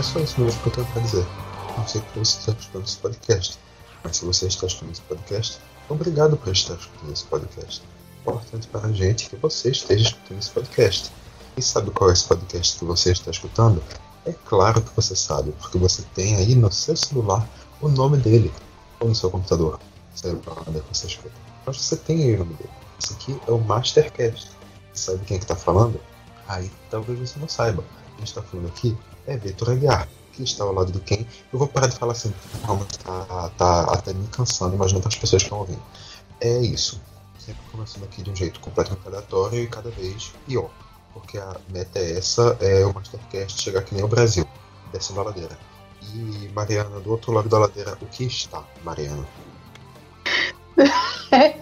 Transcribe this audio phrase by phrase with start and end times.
[0.00, 1.26] É só isso mesmo que eu tenho para dizer.
[1.76, 3.58] Não sei que você está escutando esse podcast,
[4.02, 5.58] mas se você está escutando esse podcast,
[5.90, 7.82] obrigado por estar escutando esse podcast.
[8.22, 11.12] Importante para a gente que você esteja escutando esse podcast.
[11.54, 13.84] E sabe qual é esse podcast que você está escutando?
[14.24, 17.46] É claro que você sabe, porque você tem aí no seu celular
[17.82, 18.50] o nome dele,
[19.00, 19.78] ou no seu computador,
[20.14, 21.34] sei lá onde é você escuta.
[21.66, 22.70] Mas você tem aí o nome dele.
[22.98, 24.48] Esse aqui é o Mastercast.
[24.94, 26.00] Sabe quem é que está falando?
[26.48, 27.84] Aí talvez você não saiba.
[28.16, 28.96] Quem está falando aqui
[29.26, 31.26] é Vitor Aguiar, que está ao lado do quem.
[31.52, 32.32] Eu vou parar de falar assim,
[32.64, 35.82] realmente está tá até me cansando, imaginando as pessoas que estão ouvindo.
[36.40, 37.00] É isso.
[37.38, 40.70] Sempre começando aqui de um jeito completamente aleatório e cada vez pior
[41.12, 44.46] porque a meta é essa, é o Mastercast chegar que nem o Brasil,
[44.92, 45.58] descendo a ladeira.
[46.14, 49.24] E Mariana, do outro lado da ladeira, o que está, Mariana?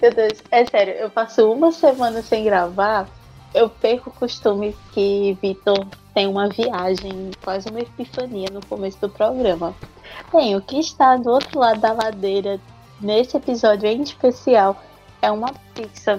[0.00, 3.08] Meu Deus, é sério, eu passo uma semana sem gravar,
[3.54, 9.08] eu perco o costume que Vitor tem uma viagem, quase uma epifania no começo do
[9.08, 9.74] programa.
[10.32, 12.60] Bem, o que está do outro lado da ladeira
[13.00, 14.80] nesse episódio em especial
[15.20, 16.16] é uma pizza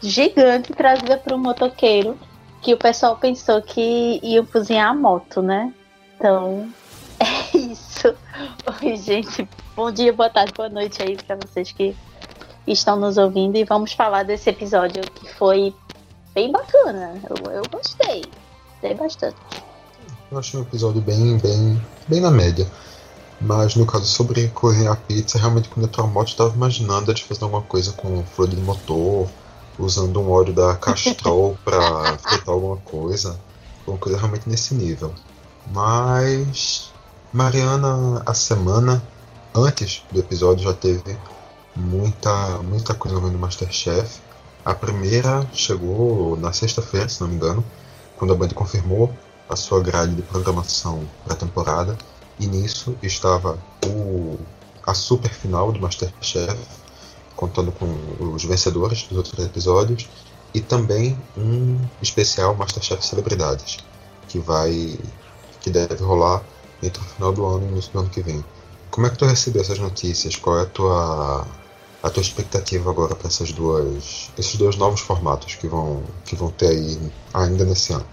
[0.00, 2.16] gigante trazida por um motoqueiro
[2.62, 5.74] que o pessoal pensou que ia cozinhar a moto, né?
[6.16, 6.68] Então,
[7.18, 8.14] é isso.
[8.82, 9.48] Oi, gente.
[9.74, 11.96] Bom dia, boa tarde, boa noite aí para vocês que
[12.66, 15.74] estão nos ouvindo e vamos falar desse episódio que foi
[16.32, 17.20] bem bacana.
[17.28, 18.22] Eu, eu gostei.
[18.84, 19.36] Gostei bastante.
[20.30, 22.70] Eu achei um episódio bem, bem, bem na média.
[23.40, 27.10] Mas no caso sobre correr a pizza, realmente quando eu a moto, eu tava imaginando
[27.10, 29.26] eles fazendo alguma coisa com fluido de motor,
[29.78, 33.40] usando um óleo da Castrol para fritar alguma coisa.
[33.86, 35.14] Uma coisa realmente nesse nível.
[35.72, 36.92] Mas
[37.32, 39.02] Mariana, a semana
[39.54, 41.16] antes do episódio já teve
[41.74, 44.20] muita, muita coisa no Masterchef.
[44.62, 47.64] A primeira chegou na sexta-feira, se não me engano,
[48.16, 49.12] quando a Band confirmou
[49.48, 51.96] a sua grade de programação para a temporada.
[52.38, 54.38] E nisso estava o,
[54.84, 56.56] a super final do Masterchef,
[57.36, 57.86] contando com
[58.34, 60.08] os vencedores dos outros episódios,
[60.52, 63.78] e também um especial Masterchef Celebridades,
[64.28, 64.98] que vai
[65.60, 66.42] que deve rolar
[66.82, 68.44] entre o final do ano e o início do ano que vem.
[68.90, 70.36] Como é que tu recebeu essas notícias?
[70.36, 71.46] Qual é a tua
[72.04, 76.50] a tua expectativa agora para essas duas esses dois novos formatos que vão que vão
[76.50, 78.06] ter aí ainda nesse ano?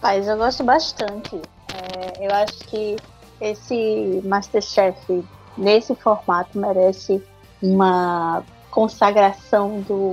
[0.00, 1.40] Paz, eu gosto bastante.
[1.72, 2.96] É, eu acho que
[3.40, 5.24] esse Masterchef
[5.56, 7.22] nesse formato merece
[7.62, 8.42] uma
[8.72, 10.10] consagração do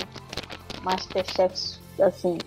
[0.83, 2.37] Masterchef, assim,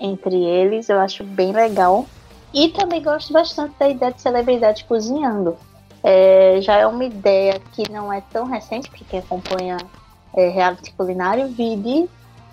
[0.00, 0.88] entre eles.
[0.88, 2.06] Eu acho bem legal.
[2.52, 5.56] E também gosto bastante da ideia de celebridade cozinhando.
[6.08, 9.76] É, já é uma ideia que não é tão recente, porque quem acompanha
[10.36, 12.08] é, reality culinário vive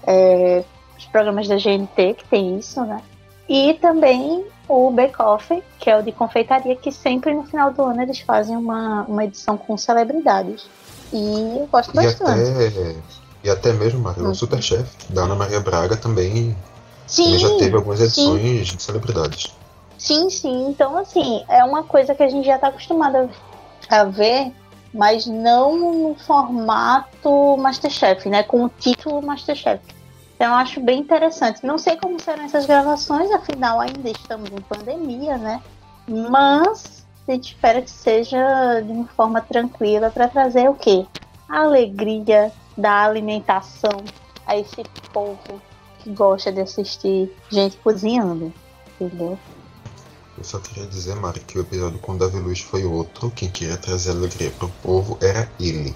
[0.08, 0.64] é,
[0.98, 3.00] os programas da GNT, que tem isso, né?
[3.48, 7.84] E também o Bake Off, que é o de confeitaria, que sempre no final do
[7.84, 10.66] ano eles fazem uma, uma edição com celebridades.
[11.12, 12.42] E eu gosto e bastante.
[12.42, 12.96] Até,
[13.44, 14.34] e até mesmo, Maria, o uhum.
[14.34, 16.58] Superchef da Ana Maria Braga também,
[17.06, 18.78] sim, já teve algumas edições sim.
[18.78, 19.54] de celebridades.
[20.04, 20.68] Sim, sim.
[20.68, 23.30] Então, assim, é uma coisa que a gente já está acostumado
[23.90, 24.52] a ver,
[24.94, 28.44] mas não no formato Masterchef, né?
[28.44, 29.82] Com o título Masterchef.
[30.36, 31.66] Então, eu acho bem interessante.
[31.66, 35.62] Não sei como serão essas gravações, afinal, ainda estamos em pandemia, né?
[36.06, 41.06] Mas a gente espera que seja de uma forma tranquila para trazer o quê?
[41.48, 44.04] A alegria da alimentação
[44.46, 44.84] a esse
[45.14, 45.62] povo
[46.00, 48.52] que gosta de assistir gente cozinhando,
[49.00, 49.40] entendeu?
[50.44, 53.32] Eu só queria dizer, Mari, que o episódio com o Davi Luiz foi outro.
[53.32, 55.96] Quem queria trazer alegria pro povo era ele.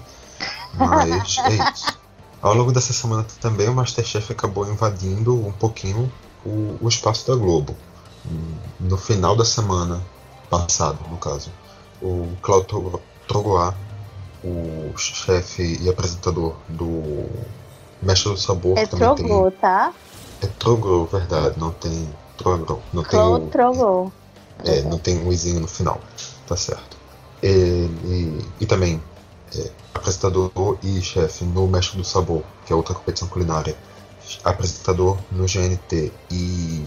[0.72, 1.98] Mas é isso.
[2.40, 6.10] Ao longo dessa semana também o Masterchef acabou invadindo um pouquinho
[6.46, 7.76] o, o espaço da Globo.
[8.80, 10.02] No final da semana,
[10.48, 11.50] passado, no caso.
[12.00, 13.74] O Claudio Trogoá,
[14.42, 17.26] o chefe e apresentador do
[18.00, 18.78] Mestre do Sabor.
[18.78, 19.60] É Trogô, tem...
[19.60, 19.92] tá?
[20.40, 22.08] É Trogô, verdade, não tem
[22.38, 22.78] Trogô.
[22.94, 23.40] Não tem o...
[23.48, 24.10] Trogô.
[24.64, 26.00] É, não tem um izinho no final,
[26.46, 26.96] tá certo.
[27.42, 29.00] Ele, e também
[29.56, 30.50] é, apresentador
[30.82, 33.76] e chefe no Mestre do Sabor, que é outra competição culinária.
[34.44, 36.84] Apresentador no GNT e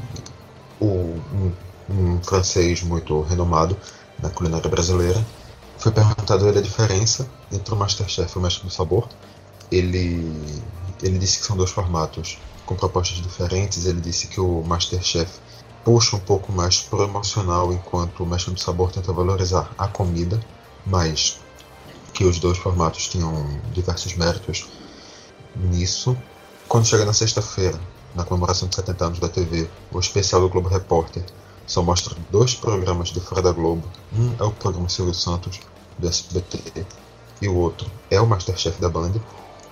[0.80, 1.52] o, um
[1.92, 3.78] um francês muito renomado
[4.20, 5.24] na culinária brasileira.
[5.78, 9.08] Foi perguntado a ele a diferença entre o Masterchef e o Mestre do Sabor.
[9.72, 10.32] Ele,
[11.02, 13.86] ele disse que são dois formatos com propostas diferentes.
[13.86, 15.40] Ele disse que o Masterchef
[15.84, 20.40] puxa um pouco mais pro emocional, enquanto o Mestre do Sabor tenta valorizar a comida,
[20.86, 21.40] mas
[22.14, 24.68] que os dois formatos tinham diversos méritos
[25.56, 26.18] nisso.
[26.68, 27.80] Quando chega na sexta-feira,
[28.16, 31.24] na comemoração de 70 anos da TV, o especial do Globo Repórter
[31.66, 33.84] só mostra dois programas de Fora da Globo.
[34.14, 35.60] Um é o programa Silvio Santos,
[35.98, 36.86] do SBT,
[37.42, 39.14] e o outro é o Masterchef da Band.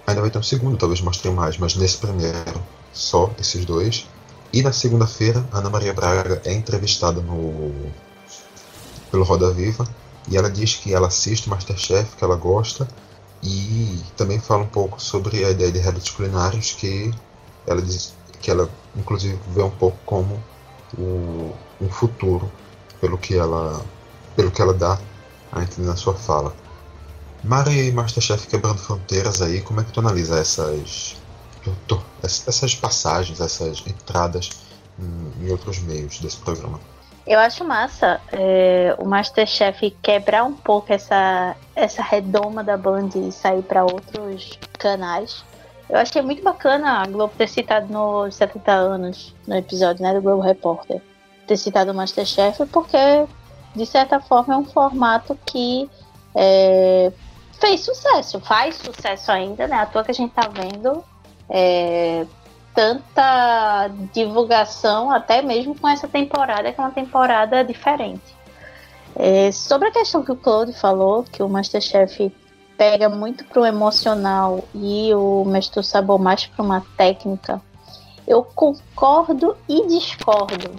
[0.07, 4.07] Ainda vai ter um segundo, talvez mostre mais, mas nesse primeiro só esses dois.
[4.51, 7.91] E na segunda-feira, Ana Maria Braga é entrevistada no
[9.11, 9.87] pelo Roda Viva
[10.27, 12.87] e ela diz que ela assiste o Masterchef, que ela gosta
[13.43, 17.11] e também fala um pouco sobre a ideia de realities culinários que
[17.65, 20.41] ela diz que ela inclusive vê um pouco como
[20.97, 22.51] o, um futuro
[22.99, 23.81] pelo que ela
[24.35, 24.99] pelo que ela dá
[25.51, 26.53] a entender na sua fala.
[27.43, 31.15] Mari Masterchef quebrando fronteiras aí, como é que tu analisa essas
[32.23, 34.49] essas passagens, essas entradas
[35.41, 36.79] em outros meios desse programa?
[37.25, 43.31] Eu acho massa é, o Masterchef quebrar um pouco essa, essa redoma da Band e
[43.31, 45.43] sair para outros canais.
[45.87, 50.21] Eu achei muito bacana a Globo ter citado nos 70 anos, no episódio né, do
[50.21, 51.01] Globo Repórter,
[51.47, 52.97] ter citado o Masterchef, porque,
[53.75, 55.89] de certa forma, é um formato que
[56.35, 57.11] é,
[57.59, 59.77] fez sucesso, faz sucesso ainda, né?
[59.77, 61.03] À toa que a gente tá vendo
[61.49, 62.25] é,
[62.73, 68.37] tanta divulgação, até mesmo com essa temporada, que é uma temporada diferente.
[69.15, 72.31] É, sobre a questão que o Claude falou, que o Masterchef
[72.77, 77.61] pega muito pro emocional e o Mestre Sabor mais para uma técnica,
[78.25, 80.71] eu concordo e discordo.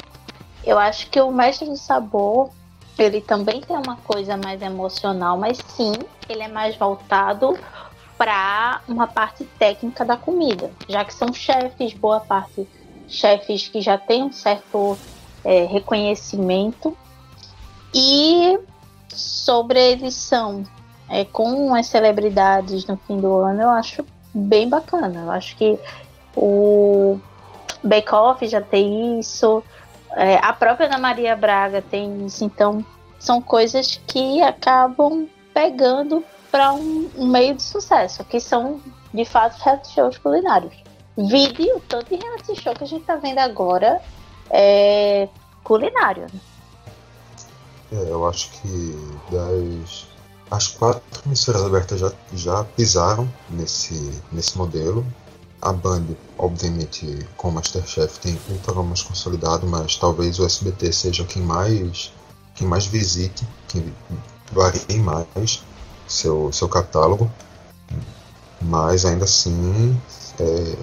[0.64, 2.50] Eu acho que o Mestre do Sabor
[2.98, 5.92] ele também tem uma coisa mais emocional, mas sim,
[6.28, 7.58] ele é mais voltado
[8.20, 12.68] para uma parte técnica da comida, já que são chefes, boa parte
[13.08, 14.98] chefes que já têm um certo
[15.42, 16.94] é, reconhecimento.
[17.94, 18.58] E
[19.08, 20.64] sobre a edição
[21.08, 25.22] é, com as celebridades no fim do ano, eu acho bem bacana.
[25.22, 25.78] Eu acho que
[26.36, 27.18] o
[27.82, 29.64] Bake Off já tem isso,
[30.12, 32.84] é, a própria Ana Maria Braga tem isso, então
[33.18, 38.80] são coisas que acabam pegando para um, um, meio de sucesso, que são
[39.12, 40.74] de fato reality shows culinários.
[41.16, 44.00] Vide o tanto de reality show que a gente está vendo agora
[44.50, 45.28] é
[45.62, 46.26] culinário.
[47.92, 48.96] É, eu acho que
[49.30, 50.10] das
[50.50, 55.06] as quatro emissoras abertas já, já pisaram nesse, nesse modelo.
[55.62, 56.06] A Band,
[56.36, 57.06] obviamente,
[57.36, 62.12] com o Masterchef, tem um programa mais consolidado, mas talvez o SBT seja quem mais,
[62.54, 63.94] quem mais visite, quem
[64.50, 65.62] varie mais
[66.10, 67.30] seu, seu catálogo,
[68.60, 69.98] mas ainda assim,
[70.38, 70.76] é,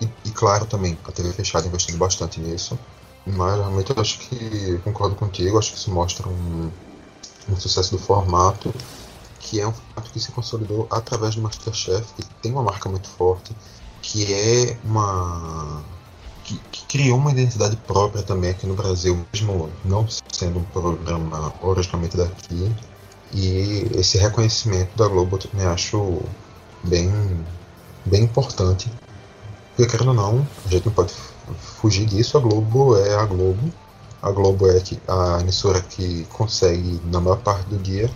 [0.00, 2.78] e, e, claro também, a TV fechada investindo bastante nisso,
[3.24, 6.70] mas realmente eu acho que, concordo contigo, acho que isso mostra um,
[7.48, 8.74] um sucesso do formato,
[9.38, 13.08] que é um formato que se consolidou através do Masterchef, que tem uma marca muito
[13.08, 13.54] forte,
[14.02, 15.82] que é uma
[16.44, 21.54] que, que, criou uma identidade própria também aqui no Brasil, mesmo não sendo um programa
[21.62, 22.74] originalmente daqui,
[23.32, 26.20] e esse reconhecimento da Globo eu também acho
[26.84, 27.10] bem,
[28.04, 28.92] bem importante.
[29.74, 31.14] Porque, querendo ou não, a gente não pode
[31.80, 32.36] fugir disso.
[32.36, 33.72] A Globo é a Globo.
[34.20, 38.10] A Globo é a emissora que consegue, na maior parte do dia,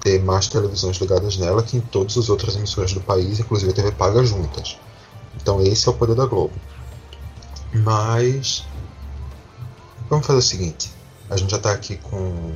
[0.00, 3.74] ter mais televisões ligadas nela que em todas as outras emissoras do país, inclusive a
[3.74, 4.78] TV paga juntas.
[5.36, 6.54] Então esse é o poder da Globo.
[7.72, 8.64] Mas
[10.08, 10.92] vamos fazer o seguinte:
[11.30, 12.52] a gente já está aqui com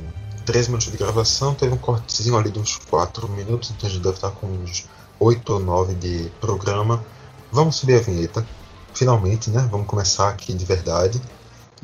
[0.49, 4.01] 13 minutos de gravação, teve um cortezinho ali de uns 4 minutos, então a gente
[4.01, 4.89] deve estar com uns
[5.19, 7.05] 8 ou 9 de programa.
[7.51, 8.43] Vamos subir a vinheta,
[8.91, 9.67] finalmente, né?
[9.69, 11.21] Vamos começar aqui de verdade.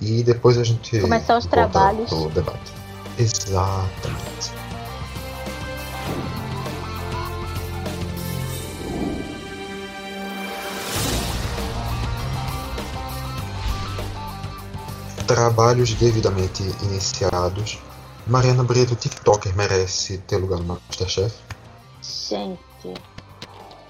[0.02, 1.00] E depois a gente.
[1.00, 2.12] Começar os trabalhos.
[2.12, 2.74] O debate.
[3.20, 4.52] Exatamente.
[15.28, 17.78] Trabalhos devidamente iniciados
[18.28, 21.36] Mariana Brito, TikToker, merece ter lugar no Masterchef?
[22.02, 22.94] Gente.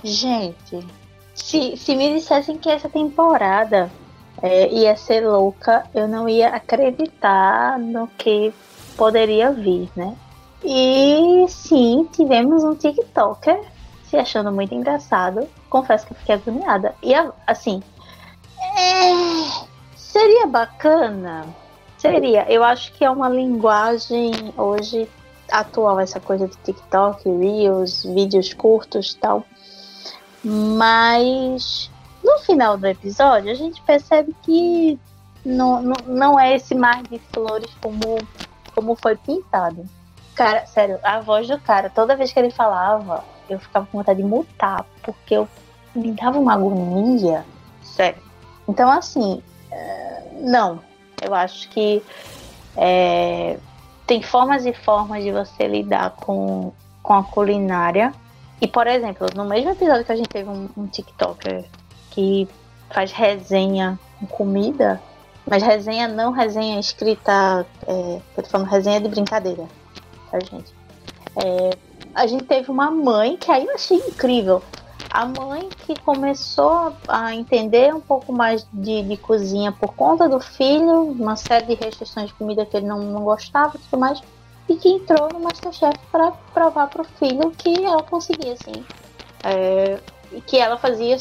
[0.04, 0.88] Gente.
[1.34, 3.90] Se, se me dissessem que essa temporada
[4.42, 8.54] é, ia ser louca, eu não ia acreditar no que
[8.98, 10.16] poderia vir, né?
[10.64, 13.62] E sim, tivemos um TikToker
[14.10, 15.48] se achando muito engraçado.
[15.70, 16.94] Confesso que eu fiquei agoniada.
[17.02, 17.14] E
[17.48, 17.82] assim,
[18.60, 19.66] é...
[19.96, 21.46] seria bacana
[22.12, 22.52] Seria.
[22.52, 25.10] Eu acho que é uma linguagem hoje
[25.52, 29.46] atual, essa coisa de TikTok, Reels, vídeos curtos e tal.
[30.44, 31.90] Mas
[32.24, 35.00] no final do episódio a gente percebe que
[35.46, 38.18] não, não, não é esse mar de flores como,
[38.74, 39.86] como foi pintado.
[40.36, 44.22] Cara, sério, a voz do cara, toda vez que ele falava, eu ficava com vontade
[44.22, 45.48] de mutar, porque eu
[45.96, 47.46] me dava uma agonia.
[47.82, 48.22] Sério.
[48.68, 50.82] Então, assim, é, não,
[51.26, 52.02] eu acho que
[52.78, 53.58] É,
[54.06, 58.14] tem formas e formas de você lidar com, com a culinária.
[58.60, 61.64] E, por exemplo, no mesmo episódio que a gente teve um, um TikToker
[62.12, 62.48] que
[62.94, 65.02] faz resenha com comida,
[65.50, 69.66] mas resenha não resenha escrita, é, eu tô falando resenha de brincadeira,
[70.30, 70.74] tá, gente?
[71.38, 71.78] É,
[72.14, 74.62] a gente teve uma mãe que aí eu achei incrível.
[75.16, 80.42] A mãe que começou a entender um pouco mais de, de cozinha por conta do
[80.42, 84.22] filho, uma série de restrições de comida que ele não, não gostava e tudo mais,
[84.68, 88.84] e que entrou no Masterchef para provar para o filho que ela conseguia, assim.
[89.42, 90.02] É,
[90.34, 91.16] e que ela fazia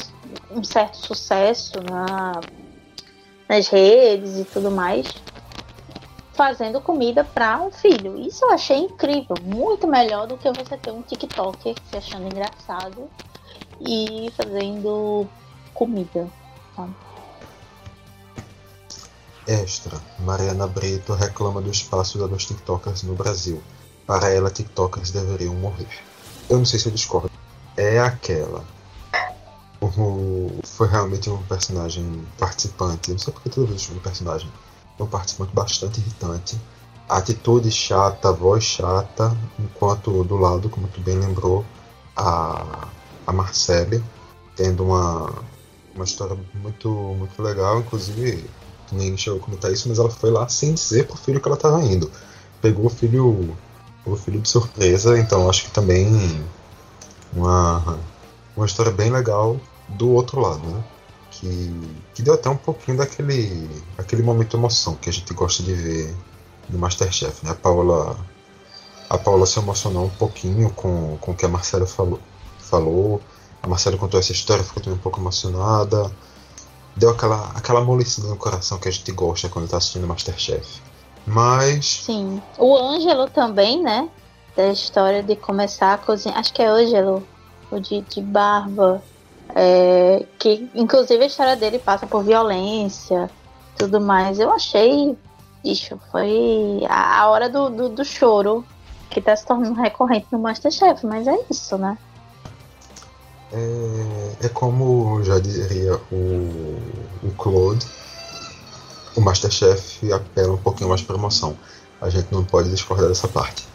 [0.51, 2.41] um certo sucesso na,
[3.47, 5.07] nas redes e tudo mais,
[6.33, 8.19] fazendo comida para um filho.
[8.19, 13.09] Isso eu achei incrível, muito melhor do que você ter um TikToker se achando engraçado
[13.81, 15.27] e fazendo
[15.73, 16.27] comida.
[16.75, 16.87] Tá?
[19.47, 19.99] Extra.
[20.19, 23.61] Mariana Brito reclama do espaço da dos TikTokers no Brasil.
[24.07, 25.87] Para ela, TikTokers deveriam morrer.
[26.49, 27.31] Eu não sei se eu discordo.
[27.77, 28.63] É aquela
[29.97, 33.11] o, foi realmente um personagem participante.
[33.11, 34.49] Não sei porque toda vez um personagem.
[34.97, 36.59] É um participante bastante irritante.
[37.07, 41.63] Atitude chata, voz chata, enquanto do lado, como tu bem lembrou,
[42.15, 42.87] a,
[43.25, 44.03] a Marcele,
[44.55, 45.33] tendo uma,
[45.95, 48.45] uma história muito, muito legal, inclusive
[48.91, 51.55] nem chegou a comentar isso, mas ela foi lá sem dizer pro filho que ela
[51.55, 52.11] estava indo.
[52.61, 53.55] Pegou o filho
[54.05, 56.07] o filho de surpresa, então acho que também
[57.33, 57.97] uma,
[58.55, 60.83] uma história bem legal do outro lado, né?
[61.31, 61.73] Que,
[62.13, 65.73] que deu até um pouquinho daquele aquele momento de emoção que a gente gosta de
[65.73, 66.15] ver
[66.69, 67.51] no Masterchef, né?
[67.51, 68.15] A Paula,
[69.09, 72.19] a Paula se emocionou um pouquinho com, com o que a Marcela falou,
[72.65, 73.21] falou.
[73.61, 76.11] A Marcela contou essa história, ficou também um pouco emocionada.
[76.95, 80.81] Deu aquela, aquela amolecida no coração que a gente gosta quando está assistindo Masterchef.
[81.25, 82.03] Mas.
[82.05, 82.41] Sim.
[82.57, 84.09] O Ângelo também, né?
[84.55, 86.37] Da história de começar a cozinhar.
[86.37, 87.25] Acho que é Ângelo,
[87.71, 89.01] o de, de barba.
[89.53, 93.29] É, que inclusive a história dele passa por violência
[93.77, 94.39] tudo mais.
[94.39, 95.17] Eu achei,
[95.63, 98.65] bicho, foi a, a hora do, do, do, choro
[99.09, 101.97] que tá se tornando recorrente no Masterchef, mas é isso, né?
[103.55, 106.77] É, é como já diria o,
[107.23, 107.87] o Claude,
[109.15, 111.57] o Masterchef apela um pouquinho mais para emoção.
[112.01, 113.65] A gente não pode discordar dessa parte.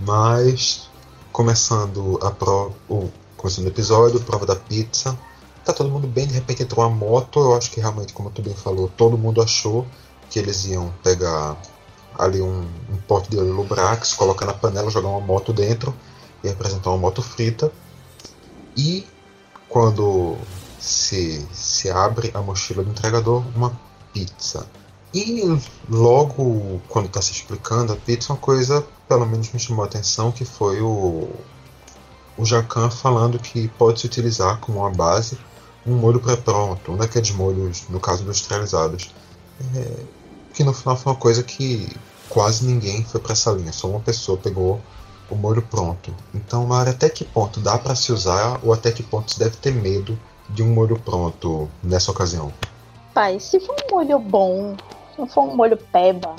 [0.00, 0.90] Mas,
[1.30, 5.16] começando a pro, o, começando o episódio, prova da pizza.
[5.64, 7.38] Tá todo mundo bem, de repente entrou uma moto.
[7.38, 9.86] Eu acho que realmente, como tu bem falou, todo mundo achou
[10.28, 11.56] que eles iam pegar
[12.18, 15.94] ali um, um pote de óleo Lubrax, colocar na panela, jogar uma moto dentro
[16.42, 17.70] e apresentar uma moto frita.
[18.76, 19.06] E
[19.68, 20.36] quando
[20.78, 23.78] se, se abre a mochila do entregador, uma
[24.12, 24.66] pizza.
[25.12, 25.42] E
[25.88, 30.32] logo quando está se explicando a pizza, uma coisa pelo menos me chamou a atenção
[30.32, 31.28] que foi o,
[32.36, 35.38] o Jacan falando que pode se utilizar como uma base
[35.86, 39.10] um molho pré-pronto, um daqueles molhos, no caso industrializados.
[39.74, 39.96] É,
[40.52, 41.88] que no final foi uma coisa que
[42.28, 44.80] quase ninguém foi para essa linha, só uma pessoa pegou
[45.30, 46.14] o molho pronto.
[46.34, 49.56] Então, Mari, até que ponto dá para se usar ou até que ponto se deve
[49.56, 52.52] ter medo de um molho pronto nessa ocasião?
[53.12, 54.76] Pai, se for um molho bom,
[55.12, 56.34] se não for um molho peba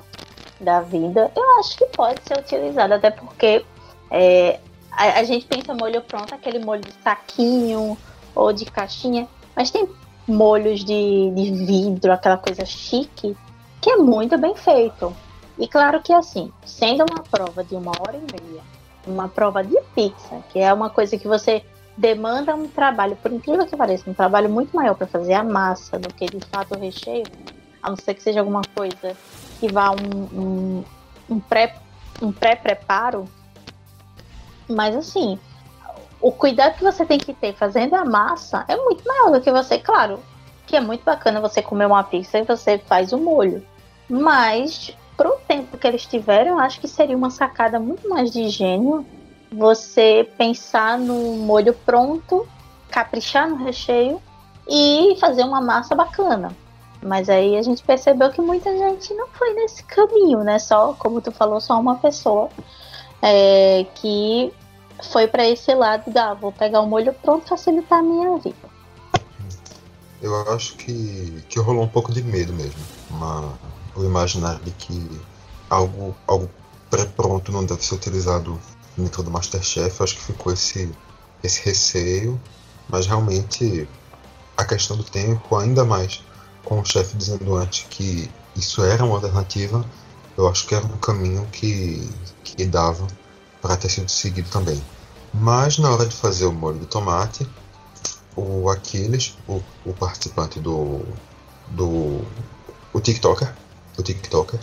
[0.59, 3.65] da vida, eu acho que pode ser utilizado, até porque
[4.11, 4.59] é,
[4.91, 7.97] a, a, gente pensa molho pronto, aquele molho de saquinho
[8.33, 9.87] ou de caixinha, mas tem
[10.27, 13.35] molhos de, de vidro, aquela coisa chique,
[13.81, 15.15] que é muito bem feito.
[15.57, 18.61] E claro que assim, sendo uma prova de uma hora e meia,
[19.05, 21.63] uma prova de pizza, que é uma coisa que você
[21.97, 25.97] demanda um trabalho, por incrível que pareça, um trabalho muito maior para fazer a massa
[25.97, 27.25] do que de fato o recheio,
[27.81, 29.15] a não ser que seja alguma coisa
[29.59, 30.83] que vá um, um,
[31.29, 31.75] um pré
[32.21, 33.27] um pré-preparo
[34.67, 35.39] mas assim,
[36.19, 39.51] o cuidado que você tem que ter fazendo a massa é muito maior do que
[39.51, 40.19] você, claro,
[40.65, 43.65] que é muito bacana você comer uma pizza e você faz o molho.
[44.09, 48.49] Mas pro tempo que eles tiveram, eu acho que seria uma sacada muito mais de
[48.49, 49.05] gênio
[49.51, 52.47] você pensar no molho pronto,
[52.89, 54.21] caprichar no recheio
[54.67, 56.51] e fazer uma massa bacana.
[57.01, 60.57] Mas aí a gente percebeu que muita gente não foi nesse caminho, né?
[60.59, 62.49] Só, como tu falou, só uma pessoa
[63.21, 64.51] é, que
[65.11, 68.55] foi para esse lado da vou pegar o molho pronto facilitar a minha vida.
[70.21, 72.79] Eu acho que, que rolou um pouco de medo mesmo.
[73.95, 75.21] O imaginar de que
[75.69, 76.49] algo, algo
[76.89, 78.59] pré-pronto não deve ser utilizado
[78.97, 80.01] dentro do Masterchef.
[80.03, 80.91] Acho que ficou esse,
[81.43, 82.39] esse receio.
[82.87, 83.87] Mas realmente
[84.57, 86.23] a questão do tempo, ainda mais
[86.63, 89.85] com o chefe dizendo antes que isso era uma alternativa,
[90.37, 92.09] eu acho que era um caminho que,
[92.43, 93.05] que dava
[93.61, 94.81] para ter sido seguido também.
[95.33, 97.47] Mas na hora de fazer o molho de tomate,
[98.35, 101.01] o Aquiles, o, o participante do,
[101.69, 102.21] do
[102.93, 103.53] o TikToker,
[104.01, 104.59] o TikToker,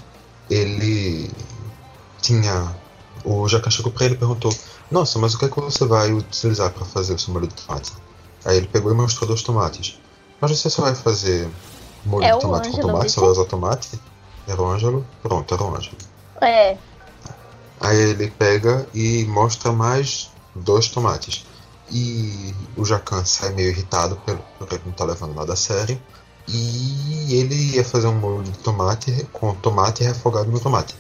[0.51, 1.31] ele
[2.21, 2.75] tinha
[3.25, 4.55] o Jacan chegou para ele e perguntou:
[4.91, 7.55] Nossa, mas o que é que você vai utilizar para fazer o seu molho de
[7.55, 7.93] tomate?
[8.45, 10.01] Aí ele pegou e mostrou dois tomates.
[10.41, 11.49] Mas você só vai fazer
[12.05, 14.01] molho é de tomate com tomate, só vai usar tomate?
[14.47, 15.07] Era o Ângelo?
[15.23, 15.97] Pronto, era o Ângelo.
[16.41, 16.77] É.
[17.81, 21.47] Aí ele pega e mostra mais dois tomates.
[21.91, 26.01] E o Jacan sai meio irritado por ele não estar tá levando nada a sério.
[26.49, 30.95] E ele ia fazer um molho de tomate com tomate refogado no tomate.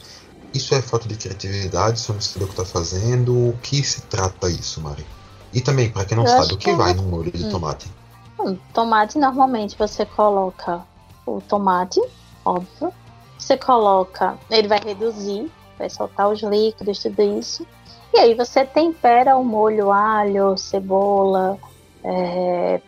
[0.54, 1.98] Isso é falta de criatividade?
[1.98, 3.48] Você não sabe o que está fazendo?
[3.48, 5.04] O que se trata isso, Mari?
[5.52, 7.50] E também, para quem não Eu sabe, o que, que vai no molho de hum.
[7.50, 7.90] tomate?
[8.38, 10.82] Hum, tomate, normalmente você coloca
[11.26, 12.00] o tomate,
[12.44, 12.92] óbvio.
[13.38, 17.66] Você coloca, ele vai reduzir, vai soltar os líquidos, tudo isso.
[18.14, 21.58] E aí você tempera o molho alho, cebola,
[22.04, 22.80] é,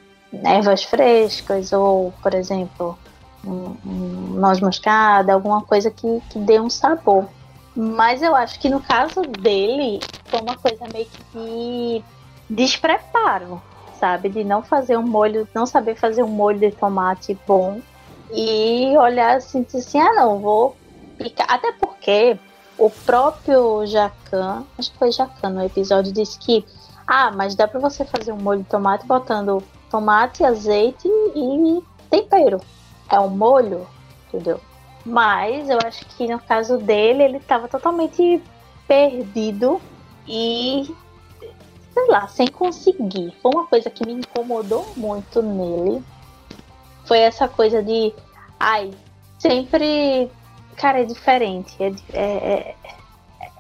[0.43, 2.99] ervas frescas ou, por exemplo,
[3.47, 7.27] um, um noz moscada, alguma coisa que, que dê um sabor.
[7.77, 12.05] Mas eu acho que no caso dele foi uma coisa meio que de
[12.49, 13.61] despreparo,
[13.99, 14.29] sabe?
[14.29, 17.81] De não fazer um molho, não saber fazer um molho de tomate bom
[18.33, 20.77] e olhar assim, assim, ah não, vou
[21.19, 21.47] picar.
[21.51, 22.39] Até porque
[22.79, 26.65] o próprio Jacan, acho que foi Jacan no episódio, disse que
[27.07, 29.63] ah, mas dá para você fazer um molho de tomate botando
[29.95, 32.61] tomate, azeite e tempero.
[33.09, 33.87] É um molho,
[34.27, 34.61] entendeu?
[35.07, 38.43] Mas eu acho que no caso dele, ele estava totalmente
[38.89, 39.81] perdido
[40.27, 40.93] e
[41.93, 43.33] sei lá, sem conseguir.
[43.41, 46.03] Foi uma coisa que me incomodou muito nele.
[47.05, 48.13] Foi essa coisa de
[48.59, 48.91] ai,
[49.39, 50.29] sempre
[50.77, 51.73] cara, é diferente.
[51.79, 52.77] É, é, é,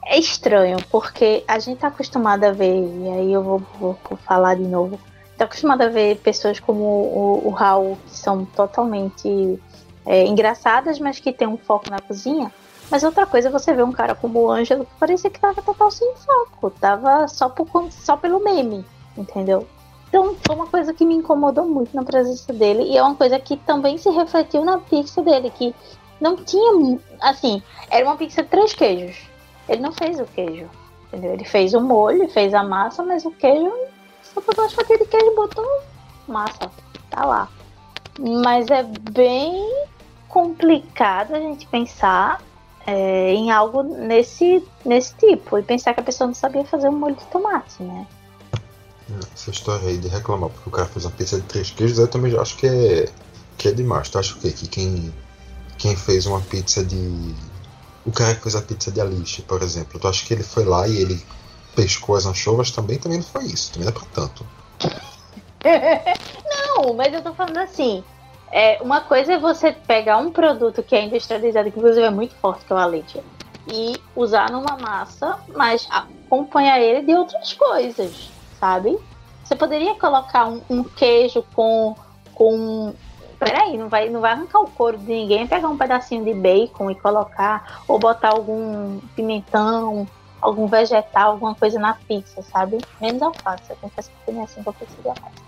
[0.07, 4.19] é estranho, porque a gente tá acostumado a ver, e aí eu vou, vou, vou
[4.19, 4.99] falar de novo.
[5.37, 9.61] Tá acostumado a ver pessoas como o, o Raul, que são totalmente
[10.07, 12.53] é, engraçadas, mas que tem um foco na cozinha.
[12.91, 15.91] Mas outra coisa você ver um cara como o Ângelo que parecia que tava total
[15.91, 18.85] sem foco, tava só, por, só pelo meme,
[19.17, 19.67] entendeu?
[20.09, 23.41] Então foi uma coisa que me incomodou muito na presença dele e é uma coisa
[23.41, 25.75] que também se refletiu na pizza dele, que
[26.21, 29.17] não tinha, assim, era uma pizza de três queijos.
[29.69, 30.69] Ele não fez o queijo,
[31.09, 31.33] entendeu?
[31.33, 33.73] Ele fez o molho, fez a massa, mas o queijo,
[34.35, 35.83] só botou as fatias de queijo e botou
[36.27, 36.71] massa,
[37.11, 37.49] tá lá.
[38.19, 39.87] Mas é bem
[40.29, 42.43] complicado a gente pensar
[42.87, 46.99] é, em algo nesse, nesse tipo e pensar que a pessoa não sabia fazer um
[46.99, 48.07] molho de tomate, né?
[49.33, 52.09] Essa história aí de reclamar porque o cara fez uma pizza de três queijos, eu
[52.09, 53.09] também acho que é,
[53.57, 54.09] que é demais.
[54.09, 54.51] Tu acha o quê?
[54.51, 55.15] Que quem,
[55.79, 57.35] quem fez uma pizza de.
[58.05, 60.65] O cara que fez a pizza de Alice, por exemplo, tu acha que ele foi
[60.65, 61.25] lá e ele
[61.75, 62.99] pescou as anchovas também?
[62.99, 64.47] Também não foi isso, também não é pra tanto.
[66.77, 68.05] não, mas eu tô falando assim.
[68.53, 72.37] É, uma coisa é você pegar um produto que é industrializado, que inclusive é muito
[72.37, 73.21] forte, que é o leite,
[73.67, 78.97] e usar numa massa, mas acompanhar ele de outras coisas, sabe?
[79.43, 81.97] Você poderia colocar um, um queijo com,
[82.33, 82.95] com
[83.39, 86.91] peraí, não vai, não vai arrancar o couro de ninguém, pegar um pedacinho de bacon
[86.91, 90.07] e colocar, ou botar algum pimentão,
[90.45, 92.79] algum vegetal, alguma coisa na pizza, sabe?
[93.01, 95.43] Menos alface, eu confesso que nem assim preciso de alface.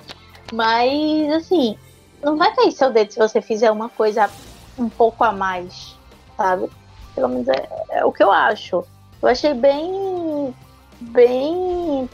[0.51, 1.77] Mas, assim,
[2.23, 4.31] não vai cair seu dedo se você fizer uma coisa
[4.79, 5.99] um pouco a mais,
[6.35, 6.71] sabe?
[7.15, 8.85] Pelo menos é, é o que eu acho.
[9.21, 10.55] Eu achei bem.
[11.01, 12.09] bem.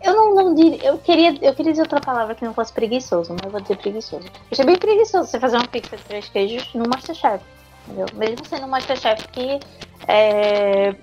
[0.00, 0.86] Eu não, não diria.
[0.86, 3.76] Eu queria, eu queria dizer outra palavra que não fosse preguiçoso, mas eu vou dizer
[3.76, 4.24] preguiçoso.
[4.26, 7.44] Eu achei bem preguiçoso você fazer uma pizza de três queijos no Masterchef.
[7.86, 8.06] Entendeu?
[8.14, 9.60] Mesmo sendo um Masterchef que
[10.06, 10.94] é,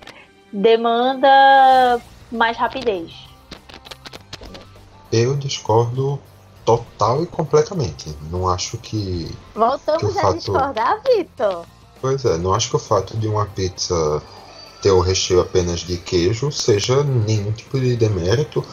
[0.56, 2.00] demanda
[2.32, 3.12] mais rapidez.
[5.12, 6.18] Eu discordo
[6.64, 8.16] total e completamente.
[8.30, 9.30] Não acho que.
[9.54, 10.38] Voltamos que a fato...
[10.38, 11.64] discordar, Vitor.
[12.00, 14.22] Pois é, não acho que o fato de uma pizza
[14.82, 18.64] ter o recheio apenas de queijo seja nenhum tipo de demérito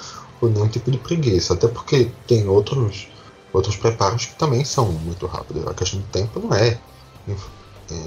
[0.42, 1.54] ou nenhum tipo de preguiça.
[1.54, 3.08] Até porque tem outros,
[3.54, 5.66] outros preparos que também são muito rápidos.
[5.68, 6.80] A questão do tempo não é,
[7.28, 7.36] é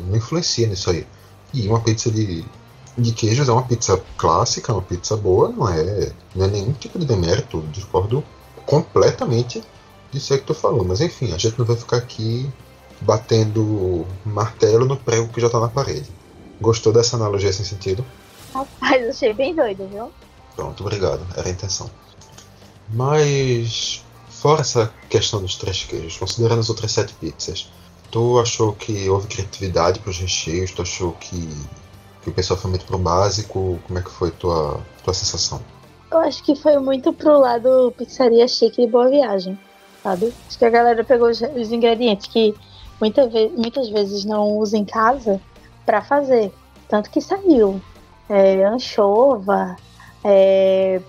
[0.06, 1.06] não influencia nisso aí.
[1.54, 2.44] E uma pizza de,
[2.96, 6.98] de queijos é uma pizza clássica, uma pizza boa, não é, não é nenhum tipo
[6.98, 7.61] de demérito.
[7.72, 8.24] Discordo
[8.64, 9.62] completamente
[10.11, 10.85] disso aí que tu falou.
[10.85, 12.50] Mas enfim, a gente não vai ficar aqui
[13.00, 16.11] batendo martelo no prego que já tá na parede.
[16.61, 18.04] Gostou dessa analogia sem sentido?
[18.54, 20.11] Rapaz, achei bem doido, viu?
[20.54, 21.26] Pronto, obrigado.
[21.37, 21.90] Era a intenção.
[22.88, 27.68] Mas, fora essa questão dos três queijos, considerando as outras sete pizzas,
[28.11, 30.70] Tu achou que houve criatividade para os recheios?
[30.70, 31.48] Tu achou que,
[32.26, 33.78] que o pessoal foi muito pro básico?
[33.86, 35.60] Como é que foi tua tua sensação?
[36.10, 39.58] Eu acho que foi muito pro lado pizzaria chique e boa viagem,
[40.02, 40.34] sabe?
[40.46, 42.54] Acho que a galera pegou os, ingredientes que
[43.00, 45.40] muita ve muitas vezes não usa em casa
[45.84, 46.52] para fazer.
[46.88, 47.80] Tanto que saiu
[48.28, 49.76] é, anchova,
[50.24, 51.00] é,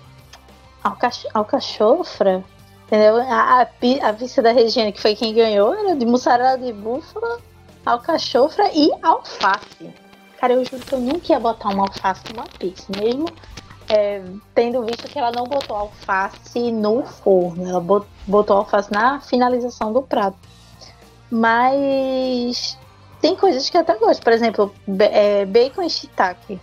[0.84, 2.44] alcach alcachofra,
[2.86, 3.16] entendeu?
[3.16, 7.40] A, a, a pizza da Regina, que foi quem ganhou, era de mussarela de búfala,
[7.84, 10.07] alcachofra e alface.
[10.38, 13.26] Cara, eu juro que eu nunca ia botar uma alface numa pizza, mesmo
[13.88, 14.22] é,
[14.54, 17.80] tendo visto que ela não botou alface no forno, ela
[18.26, 20.36] botou alface na finalização do prato.
[21.30, 22.78] Mas
[23.20, 26.60] tem coisas que eu até gosto, por exemplo, é, bacon e shiitake.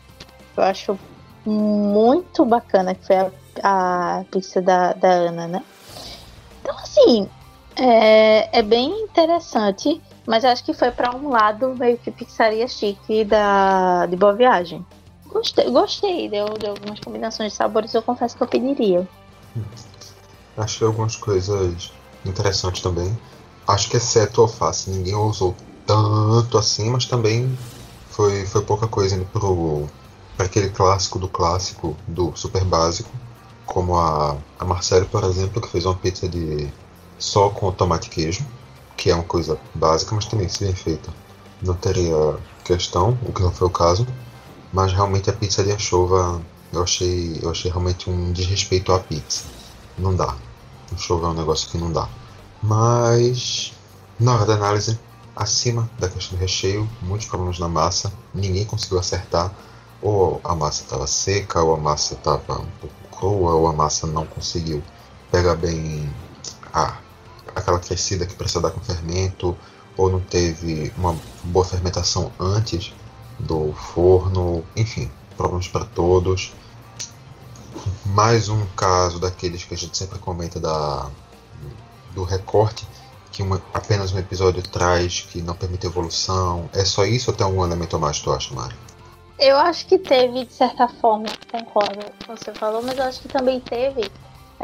[0.56, 1.00] Eu acho
[1.46, 3.32] muito bacana, que foi a,
[3.64, 5.64] a pizza da, da Ana, né?
[6.62, 7.30] Então, assim,
[7.76, 13.24] é, é bem interessante, mas acho que foi para um lado meio que pizzaria chique
[13.24, 14.86] da, de Boa Viagem.
[15.28, 19.08] Gostei, gostei deu, deu algumas combinações de sabores, eu confesso que eu pediria.
[20.58, 21.92] Achei algumas coisas
[22.26, 23.16] interessantes também.
[23.68, 27.58] Acho que exceto o alface, ninguém usou tanto assim, mas também
[28.10, 29.88] foi, foi pouca coisa indo pro
[30.36, 33.10] para aquele clássico do clássico do super básico,
[33.66, 36.70] como a, a Marcelo, por exemplo, que fez uma pizza de
[37.18, 38.46] só com tomate e queijo,
[38.98, 41.12] que é uma coisa básica, mas também se bem feita
[41.62, 44.08] não teria questão, o que não foi o caso.
[44.74, 46.42] Mas realmente a pizza de anchova
[46.74, 49.46] eu achei, eu achei realmente um desrespeito à pizza.
[49.98, 50.36] Não dá.
[50.94, 52.10] Anchova é um negócio que não dá.
[52.62, 53.74] Mas
[54.20, 55.00] na hora da análise,
[55.36, 59.52] acima da questão do recheio, muitos problemas na massa, ninguém conseguiu acertar.
[60.02, 64.06] Ou a massa estava seca, ou a massa estava um pouco crua, ou a massa
[64.06, 64.84] não conseguiu
[65.32, 66.10] pegar bem
[67.56, 69.58] aquela crescida que precisa dar com fermento,
[69.98, 72.94] ou não teve uma boa fermentação antes
[73.40, 76.54] do forno, enfim, problemas para todos.
[78.06, 81.10] Mais um caso daqueles que a gente sempre comenta da,
[82.14, 82.88] do recorte,
[83.32, 86.70] que uma, apenas um episódio traz, que não permite evolução.
[86.74, 88.76] É só isso ou tem algum elemento a mais, tu acha, Mari?
[89.38, 93.04] Eu acho que teve, de certa forma, concordo com o que você falou, mas eu
[93.04, 94.10] acho que também teve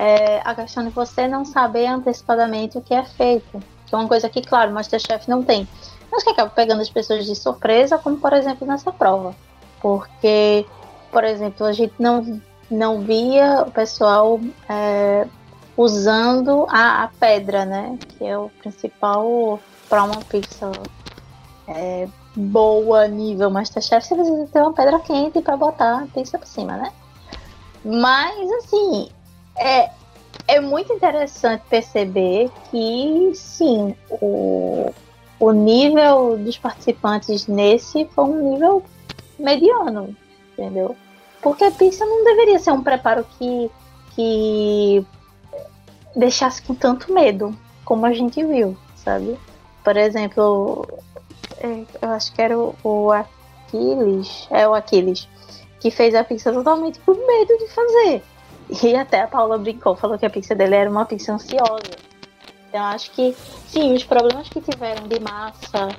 [0.02, 3.60] é, a questão de você não saber antecipadamente o que é feito.
[3.86, 5.68] Que é uma coisa que, claro, o Masterchef não tem
[6.12, 9.34] mas que acaba pegando as pessoas de surpresa, como por exemplo nessa prova.
[9.82, 10.66] Porque,
[11.10, 15.26] por exemplo, a gente não, não via o pessoal é,
[15.78, 17.98] usando a, a, pedra, né?
[18.10, 19.60] Que é o principal
[19.90, 20.72] para uma pizza
[21.68, 26.48] é, boa, nível Masterchef, você precisa ter uma pedra quente para botar a pizza por
[26.48, 26.92] cima, né?
[27.84, 29.10] Mas, assim,
[29.62, 29.91] é,
[30.47, 34.93] é muito interessante perceber que, sim, o,
[35.39, 38.84] o nível dos participantes nesse foi um nível
[39.38, 40.15] mediano,
[40.54, 40.95] entendeu?
[41.41, 43.71] Porque a pizza não deveria ser um preparo que,
[44.15, 45.06] que
[46.15, 49.38] deixasse com tanto medo, como a gente viu, sabe?
[49.84, 50.88] Por exemplo,
[51.60, 55.28] é, eu acho que era o, o Aquiles, é o Aquiles,
[55.80, 58.24] que fez a pizza totalmente com medo de fazer.
[58.71, 61.91] E até a Paula brincou, falou que a pizza dele era uma pizza ansiosa.
[62.69, 63.36] Então acho que
[63.67, 65.89] sim, os problemas que tiveram de massa,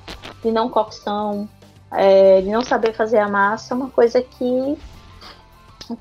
[0.42, 1.48] de não cocção,
[1.90, 4.78] é, de não saber fazer a massa, é uma coisa que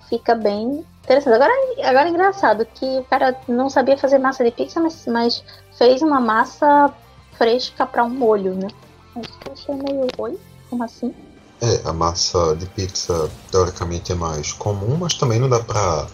[0.08, 1.36] fica bem interessante.
[1.36, 1.52] Agora,
[1.84, 5.44] agora é engraçado que o cara não sabia fazer massa de pizza, mas, mas
[5.78, 6.94] fez uma massa
[7.34, 8.68] fresca para um molho, né?
[9.16, 10.08] Acho que eu achei meio.
[10.18, 10.40] Oi?
[10.70, 11.14] Como assim?
[11.62, 16.08] É, a massa de pizza teoricamente é mais comum, mas também não dá pra.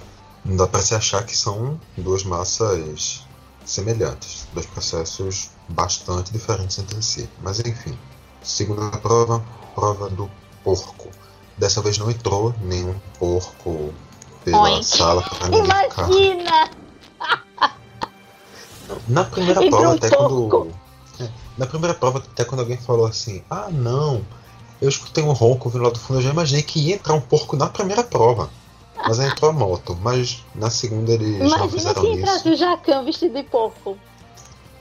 [0.48, 3.22] Não dá pra se achar que são duas massas
[3.66, 7.30] semelhantes, dois processos bastante diferentes entre si.
[7.44, 8.00] Mas enfim,
[8.42, 9.44] segunda prova,
[9.76, 10.32] prova do
[10.64, 11.10] porco.
[11.58, 13.94] Dessa vez não entrou nenhum porco
[14.46, 14.84] pela Oi.
[14.84, 16.72] sala para Imagina!
[19.06, 20.72] Na primeira prova, até quando.
[21.20, 24.26] É, na primeira prova, até quando alguém falou assim: Ah, não,
[24.82, 27.20] eu escutei um ronco vindo lá do fundo, eu já imaginei que ia entrar um
[27.20, 28.50] porco na primeira prova.
[29.06, 29.98] Mas aí entrou a moto.
[30.02, 32.06] Mas na segunda eles imagina não fizeram isso.
[32.06, 33.98] Imagina se entrasse o Jacan vestido de porco.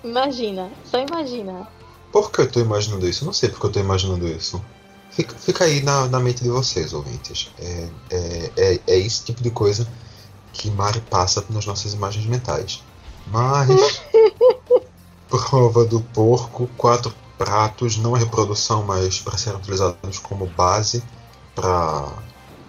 [0.04, 1.68] Imagina, só imagina.
[2.12, 3.24] Por que eu tô imaginando isso?
[3.24, 4.62] Eu não sei porque eu tô imaginando isso.
[5.10, 7.50] Fica, fica aí na, na mente de vocês, ouvintes.
[7.58, 9.86] É, é, é, é esse tipo de coisa
[10.52, 12.82] que Mari passa nas nossas imagens mentais.
[13.26, 13.68] Mas.
[15.28, 21.02] prova do porco, quatro pratos, não a reprodução, mas para serem utilizados como base
[21.54, 22.08] para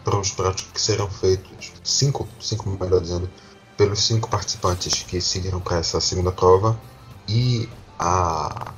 [0.07, 3.29] para os pratos que serão feitos, cinco, cinco melhor dizendo,
[3.75, 6.79] pelos cinco participantes que seguiram para essa segunda prova.
[7.27, 7.67] E
[7.99, 8.71] a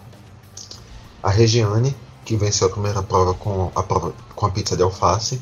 [1.21, 5.39] A Regiane, que venceu a primeira prova com a, prova, com a pizza de alface,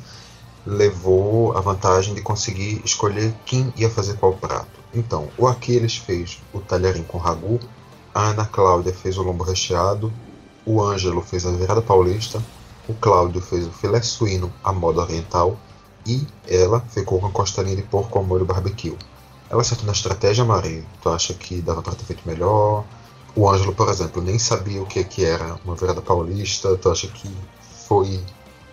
[0.65, 4.81] levou a vantagem de conseguir escolher quem ia fazer qual prato.
[4.93, 7.61] Então, o Aquiles fez o talharim com ragu,
[8.13, 10.11] a Ana Cláudia fez o lombo recheado,
[10.65, 12.43] o Ângelo fez a virada paulista,
[12.89, 15.57] o Cláudio fez o filé suíno à moda oriental
[16.07, 18.97] e ela ficou com a costelinha de porco ao molho barbecue.
[19.49, 20.83] Ela acertou na estratégia, Maria?
[21.01, 22.83] Tu acha que dava para ter feito melhor?
[23.35, 26.75] O Ângelo, por exemplo, nem sabia o que, que era uma virada paulista.
[26.77, 27.29] Tu acha que
[27.87, 28.19] foi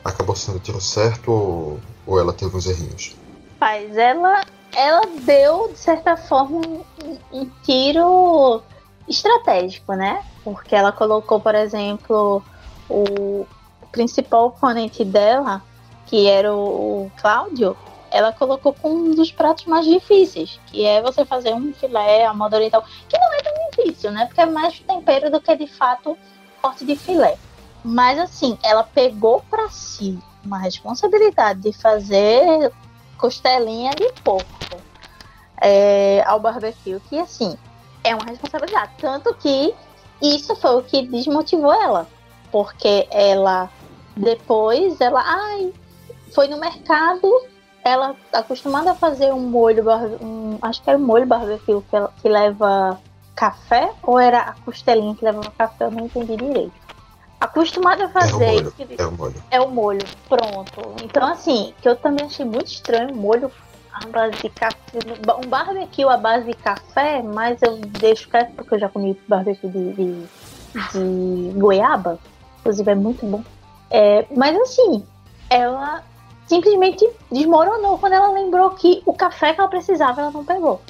[0.05, 3.17] acabou sendo tiro certo ou, ou ela teve uns errinhos?
[3.61, 4.45] Mas ela,
[4.77, 6.85] ela deu, de certa forma, um,
[7.33, 8.63] um tiro
[9.09, 10.23] estratégico, né?
[10.43, 12.43] Porque ela colocou, por exemplo,
[12.89, 13.47] o
[13.91, 15.63] principal oponente dela,
[16.15, 17.77] que era o Cláudio,
[18.09, 22.33] ela colocou com um dos pratos mais difíceis, que é você fazer um filé à
[22.33, 24.27] moda oriental, que não é tão difícil, né?
[24.27, 26.17] Porque é mais tempero do que de fato
[26.63, 27.37] corte de filé.
[27.85, 32.71] Mas assim, ela pegou para si uma responsabilidade de fazer
[33.19, 34.47] costelinha de porco
[35.61, 37.59] é, ao barbecue, que assim,
[38.05, 38.93] é uma responsabilidade.
[39.01, 39.75] Tanto que
[40.23, 42.07] isso foi o que desmotivou ela.
[42.53, 43.69] Porque ela
[44.17, 45.73] depois ela ai,
[46.35, 47.47] foi no mercado,
[47.85, 49.85] ela acostumada a fazer um molho,
[50.21, 53.01] um, acho que era um molho barbecue que, que leva
[53.35, 56.85] café, ou era a costelinha que levava café, eu não entendi direito
[57.45, 58.45] acostumada a fazer.
[58.57, 59.35] É o, molho, é o molho.
[59.51, 60.95] É o molho, pronto.
[61.03, 63.51] Então, assim, que eu também achei muito estranho o molho
[63.93, 64.99] à base de café.
[65.45, 69.69] Um barbecue à base de café, mas eu deixo quieto porque eu já comi barbecue
[69.69, 70.27] de, de,
[70.93, 72.19] de goiaba.
[72.61, 73.45] Inclusive é muito bom.
[73.91, 75.07] É, mas assim,
[75.51, 76.03] ela
[76.47, 80.81] simplesmente desmoronou quando ela lembrou que o café que ela precisava ela não pegou.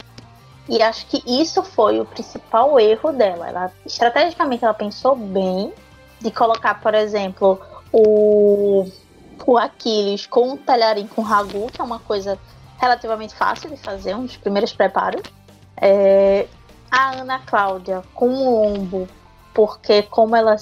[0.69, 3.49] E acho que isso foi o principal erro dela.
[3.49, 5.73] Ela, estrategicamente ela pensou bem,
[6.21, 7.61] de colocar, por exemplo,
[7.93, 8.91] o,
[9.47, 12.39] o Aquiles com um talharim com ragu, que é uma coisa
[12.79, 15.23] relativamente fácil de fazer, um dos primeiros preparos.
[15.77, 16.47] É,
[16.91, 19.09] a Ana Cláudia com o lombo,
[19.53, 20.57] porque como ela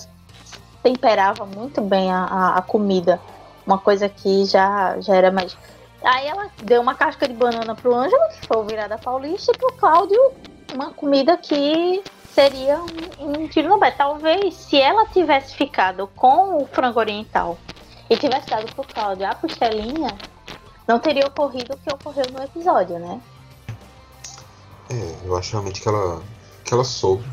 [0.83, 3.21] temperava muito bem a, a, a, comida,
[3.67, 5.57] uma coisa que já, já era mais.
[6.05, 9.59] Aí ela deu uma casca de banana pro Ângelo, que foi o virada paulista, e
[9.59, 10.21] pro Cláudio
[10.75, 12.03] uma comida que
[12.35, 12.79] seria
[13.21, 13.91] um, um tiro no pé.
[13.91, 17.59] Talvez se ela tivesse ficado com o frango oriental
[18.09, 20.17] e tivesse dado pro Cláudio a costelinha,
[20.89, 23.21] não teria ocorrido o que ocorreu no episódio, né?
[24.91, 26.21] É, eu acho realmente que ela,
[26.65, 27.25] que ela soube.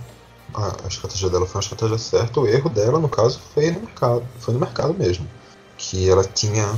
[0.54, 2.40] A, a estratégia dela foi uma estratégia certa.
[2.40, 4.26] O erro dela, no caso, foi no mercado.
[4.40, 5.28] Foi no mercado mesmo.
[5.80, 6.78] Que ela tinha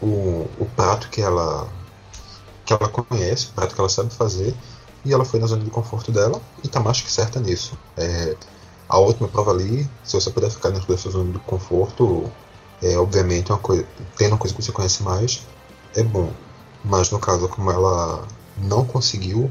[0.00, 1.68] o, o prato que ela
[2.64, 4.52] que ela conhece, o prato que ela sabe fazer,
[5.04, 7.78] e ela foi na zona de conforto dela e tá mais que certa nisso.
[7.96, 8.36] É,
[8.88, 12.30] a última prova ali, se você puder ficar dentro da sua zona de conforto,
[12.82, 15.46] é obviamente uma coisa, tendo uma coisa que você conhece mais,
[15.94, 16.32] é bom.
[16.84, 18.26] Mas no caso, como ela
[18.58, 19.50] não conseguiu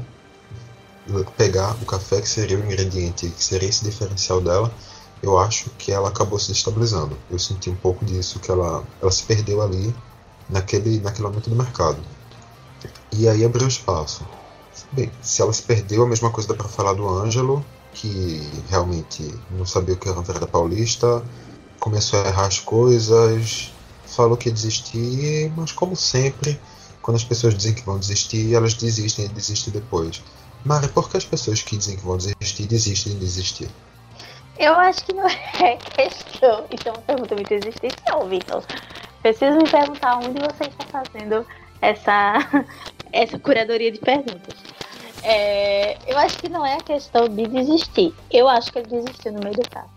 [1.36, 4.72] pegar o café que seria o ingrediente, que seria esse diferencial dela,
[5.22, 7.16] eu acho que ela acabou se destabilizando.
[7.30, 9.94] Eu senti um pouco disso, que ela, ela se perdeu ali
[10.48, 11.98] naquele, naquele momento do mercado.
[13.12, 14.24] E aí abriu espaço
[14.92, 19.34] Bem, se ela se perdeu, a mesma coisa dá para falar do Ângelo, que realmente
[19.50, 21.22] não sabia o que era uma virada paulista,
[21.80, 23.72] começou a errar as coisas,
[24.06, 26.60] falou que ia desistir, mas como sempre,
[27.02, 30.22] quando as pessoas dizem que vão desistir, elas desistem e desistem depois.
[30.64, 33.68] Mari, por que as pessoas que dizem que vão desistir desistem de desistir?
[34.58, 35.26] Eu acho que não
[35.60, 36.64] é questão.
[36.70, 38.62] Isso é uma pergunta muito existencial, Vitor.
[39.22, 41.46] Preciso me perguntar onde você está fazendo
[41.80, 42.64] essa,
[43.12, 44.54] essa curadoria de perguntas.
[45.22, 48.14] É, eu acho que não é a questão de desistir.
[48.30, 49.90] Eu acho que ele desistiu no meio do caso.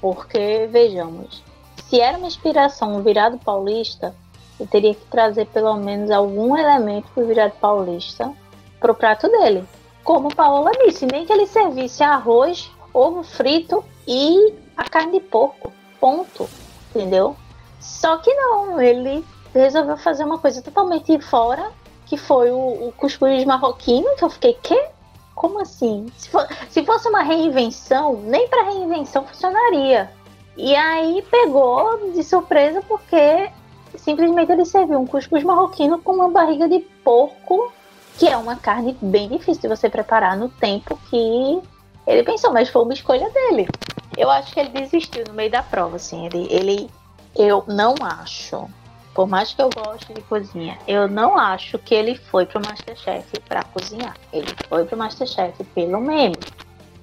[0.00, 1.42] Porque, vejamos,
[1.88, 4.14] se era uma inspiração virado paulista,
[4.58, 8.32] eu teria que trazer pelo menos algum elemento do virado paulista
[8.78, 9.64] pro prato dele.
[10.02, 15.72] Como Paola disse, nem que ele servisse arroz, ovo frito e a carne de porco.
[15.98, 16.48] Ponto.
[16.94, 17.36] Entendeu?
[17.80, 19.24] Só que não, ele
[19.54, 21.70] resolveu fazer uma coisa totalmente fora
[22.10, 24.88] que foi o, o cuscuz marroquino, que eu fiquei, quê?
[25.32, 26.06] Como assim?
[26.18, 30.10] Se, for, se fosse uma reinvenção, nem para reinvenção funcionaria.
[30.56, 33.48] E aí pegou de surpresa porque
[33.96, 37.72] simplesmente ele serviu um cuscuz marroquino com uma barriga de porco,
[38.18, 41.62] que é uma carne bem difícil de você preparar no tempo que
[42.10, 43.68] ele pensou, mas foi uma escolha dele.
[44.16, 46.26] Eu acho que ele desistiu no meio da prova, assim.
[46.26, 46.90] Ele, ele
[47.34, 48.68] eu não acho
[49.14, 53.40] por mais que eu goste de cozinha, eu não acho que ele foi pro Masterchef
[53.40, 54.16] para cozinhar.
[54.32, 56.36] Ele foi pro Masterchef pelo meme.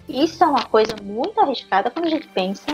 [0.08, 2.66] Isso é uma coisa muito arriscada quando a gente pensa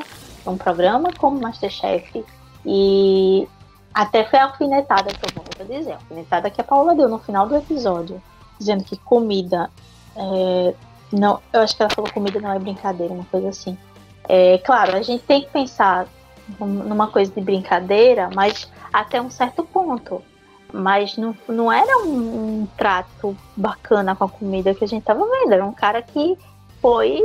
[0.45, 2.23] um programa como Masterchef
[2.65, 3.47] e
[3.93, 7.19] até foi a alfinetada que eu vou dizer, a alfinetada que a Paula deu no
[7.19, 8.21] final do episódio,
[8.59, 9.69] dizendo que comida
[10.15, 10.75] é,
[11.13, 13.77] não, eu acho que ela falou comida não é brincadeira, uma coisa assim.
[14.27, 16.07] É, claro, a gente tem que pensar
[16.59, 20.21] numa coisa de brincadeira, mas até um certo ponto.
[20.71, 25.23] Mas não, não era um, um trato bacana com a comida que a gente tava
[25.23, 25.53] vendo.
[25.53, 26.37] Era um cara que
[26.81, 27.21] foi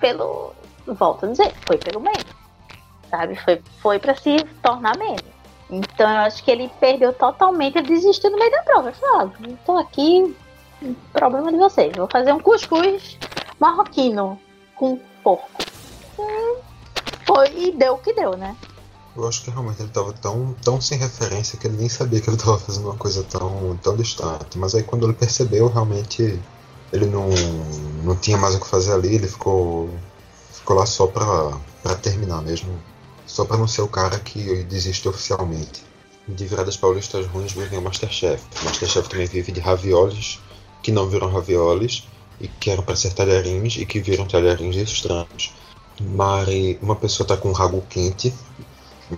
[0.00, 0.54] pelo.
[0.86, 2.24] Volto a dizer, foi pelo meio.
[3.10, 3.36] Sabe?
[3.36, 5.22] Foi, foi para se tornar menos.
[5.70, 8.88] Então eu acho que ele perdeu totalmente, ele desistiu no meio da prova.
[8.88, 10.34] Ele falou, ah, tô aqui,
[11.12, 11.92] problema de vocês.
[11.96, 13.18] Vou fazer um cuscuz
[13.58, 14.38] marroquino
[14.74, 15.48] com porco.
[16.18, 16.68] E
[17.26, 18.56] foi e deu o que deu, né?
[19.16, 22.28] Eu acho que realmente ele estava tão, tão sem referência que ele nem sabia que
[22.28, 24.56] ele estava fazendo uma coisa tão, tão distante.
[24.56, 26.40] Mas aí quando ele percebeu, realmente
[26.92, 27.28] ele não,
[28.04, 29.90] não tinha mais o que fazer ali, ele ficou,
[30.52, 32.70] ficou lá só pra, pra terminar mesmo.
[33.26, 35.84] Só pra não ser o cara que desiste oficialmente.
[36.26, 38.42] De viradas paulistas ruins vivem o Masterchef.
[38.60, 40.40] O Masterchef também vive de raviolis
[40.82, 42.06] que não viram raviolis
[42.40, 45.52] e que eram para ser talharins e que viram talharins estranhos.
[46.00, 48.32] Mari, uma pessoa está com um ragu quente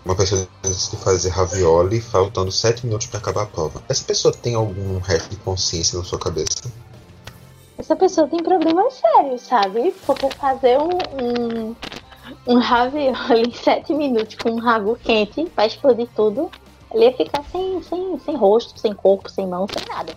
[0.04, 3.82] uma pessoa de fazer ravioli faltando 7 minutos para acabar a prova.
[3.88, 6.72] Essa pessoa tem algum resto de consciência na sua cabeça?
[7.76, 9.92] Essa pessoa tem problemas sérios, sabe?
[10.06, 11.76] Porque fazer um, um,
[12.46, 16.50] um ravioli em 7 minutos com um ragu quente vai explodir tudo.
[16.92, 20.12] Ele ia ficar sem, sem, sem rosto, sem corpo, sem mão, sem nada.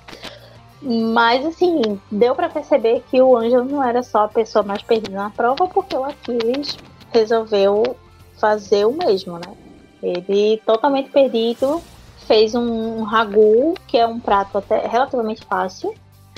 [0.86, 5.16] Mas assim, deu para perceber que o Ângelo não era só a pessoa mais perdida
[5.16, 6.78] na prova, porque o Aquiles
[7.12, 7.96] resolveu
[8.38, 9.54] fazer o mesmo, né?
[10.02, 11.82] Ele totalmente perdido,
[12.28, 15.94] fez um, ragu, que é um prato até relativamente fácil.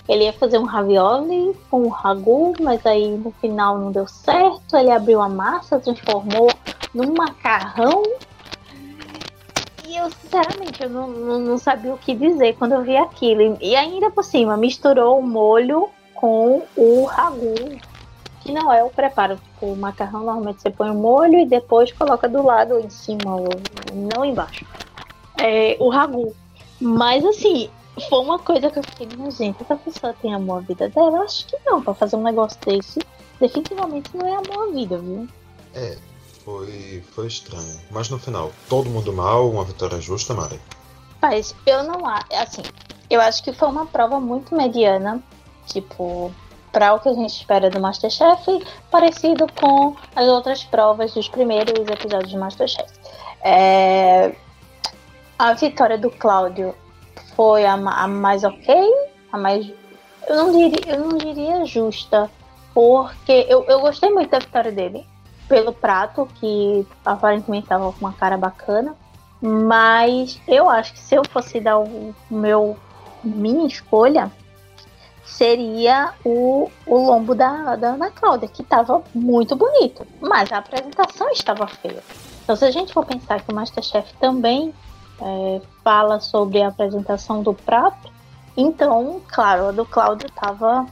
[0.07, 4.77] Ele ia fazer um ravioli com um ragu, mas aí no final não deu certo.
[4.77, 6.51] Ele abriu a massa, transformou
[6.93, 8.03] num macarrão.
[10.05, 13.57] Eu, sinceramente, eu não, não, não sabia o que dizer quando eu vi aquilo.
[13.59, 17.55] E ainda por cima, misturou o molho com o ragu
[18.41, 19.39] que não é o preparo.
[19.59, 23.35] O macarrão normalmente você põe o molho e depois coloca do lado ou em cima,
[23.35, 23.49] ou
[24.13, 24.63] não embaixo.
[25.41, 26.35] É, o ragu.
[26.79, 27.69] Mas assim,
[28.07, 31.23] foi uma coisa que eu fiquei, gente, essa pessoa tem amor à vida dela?
[31.23, 32.99] Acho que não, pra fazer um negócio desse,
[33.39, 35.27] definitivamente não é amor à vida, viu?
[35.73, 35.97] É,
[36.45, 37.79] foi, foi estranho.
[37.89, 40.61] Mas no final, todo mundo mal, uma vitória justa, Mari?
[41.21, 42.61] Mas eu não acho, assim,
[43.09, 45.21] eu acho que foi uma prova muito mediana.
[45.65, 46.31] Tipo,
[46.71, 51.87] para o que a gente espera do Masterchef, parecido com as outras provas dos primeiros
[51.89, 52.93] episódios do Masterchef.
[53.43, 54.35] É...
[55.37, 56.75] A vitória do Cláudio
[57.35, 58.73] foi a, a, mais ok,
[59.31, 59.67] a mais.
[60.27, 62.29] Eu não diria, eu não diria justa,
[62.73, 65.05] porque eu, eu gostei muito da vitória dele,
[65.47, 68.95] pelo prato, que aparentemente estava com uma cara bacana.
[69.41, 72.77] Mas eu acho que se eu fosse dar o meu
[73.23, 74.31] minha escolha,
[75.25, 81.29] seria o, o lombo da, da Ana Cláudia, que estava muito bonito, mas a apresentação
[81.31, 82.03] estava feia.
[82.43, 84.73] Então, se a gente for pensar que o Masterchef também
[85.19, 88.13] é, fala sobre a apresentação do prato,
[88.55, 90.85] então, claro, a do Cláudio estava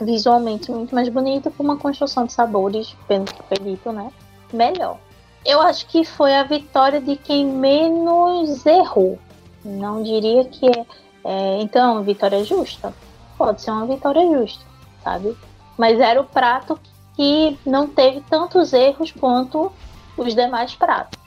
[0.00, 4.10] visualmente muito mais bonita, com uma construção de sabores, pelo que foi dito, né?
[4.52, 4.98] Melhor.
[5.44, 9.18] Eu acho que foi a vitória de quem menos errou.
[9.64, 10.86] Não diria que é,
[11.24, 12.92] é então vitória justa
[13.36, 14.64] pode ser uma vitória justa,
[15.02, 15.36] sabe?
[15.76, 16.78] Mas era o prato
[17.14, 19.72] que não teve tantos erros quanto
[20.16, 21.18] os demais pratos.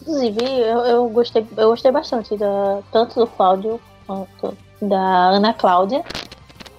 [0.00, 6.04] Inclusive, eu, eu gostei, eu gostei bastante da, tanto do Cláudio quanto da Ana Cláudia.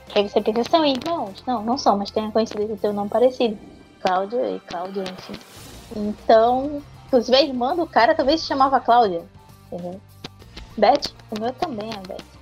[0.10, 1.44] Que aí você pensa, são irmãos?
[1.46, 3.58] Não, não são, mas tem a coincidência de ter um nome parecido.
[4.02, 5.40] Cláudio e Cláudia, enfim.
[5.96, 9.24] Então, inclusive a irmã do cara talvez se chamava Cláudia.
[9.72, 10.00] Entendeu?
[10.78, 12.40] Beth, o meu também é Beth.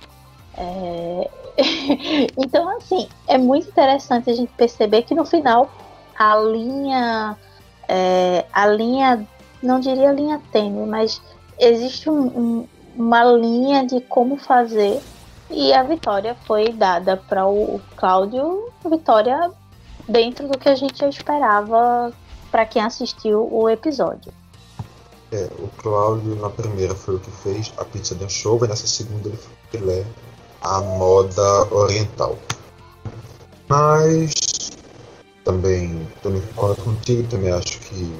[0.56, 1.30] É...
[2.38, 5.70] então, assim, é muito interessante a gente perceber que no final
[6.18, 7.36] a linha,
[7.88, 9.26] é, a linha,
[9.62, 11.20] não diria linha tênue, mas
[11.58, 15.00] existe um, um, uma linha de como fazer
[15.50, 19.50] e a vitória foi dada para o Cláudio, vitória
[20.08, 22.12] dentro do que a gente esperava
[22.50, 24.32] para quem assistiu o episódio.
[25.30, 28.86] É, o Cláudio na primeira foi o que fez a pizza de show, e nessa
[28.86, 30.04] segunda ele foi filé
[30.62, 32.38] a moda oriental.
[33.68, 34.70] Mas
[35.44, 38.12] também, também concordo contigo, também acho que,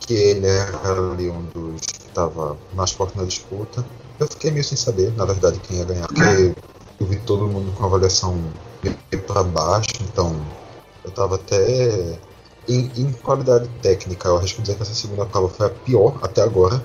[0.00, 1.80] que ele era ali um dos
[2.12, 3.84] estava mais forte na disputa.
[4.20, 6.54] Eu fiquei meio sem saber, na verdade, quem ia ganhar, porque
[7.00, 8.38] eu vi todo mundo com avaliação
[8.82, 10.34] meio para baixo, então
[11.02, 12.18] eu estava até
[12.68, 16.42] Em, em, qualidade técnica, eu que dizer que essa segunda prova foi a pior até
[16.42, 16.80] agora,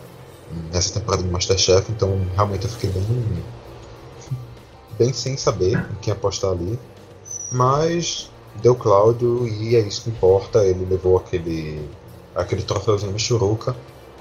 [0.73, 3.43] nessa temporada de Masterchef, então realmente eu fiquei bem,
[4.97, 6.79] bem sem saber em quem apostar ali.
[7.51, 8.29] Mas
[8.61, 10.65] deu Cláudio e é isso que importa.
[10.65, 11.87] Ele levou aquele,
[12.35, 13.75] aquele troféuzinho Michuruca,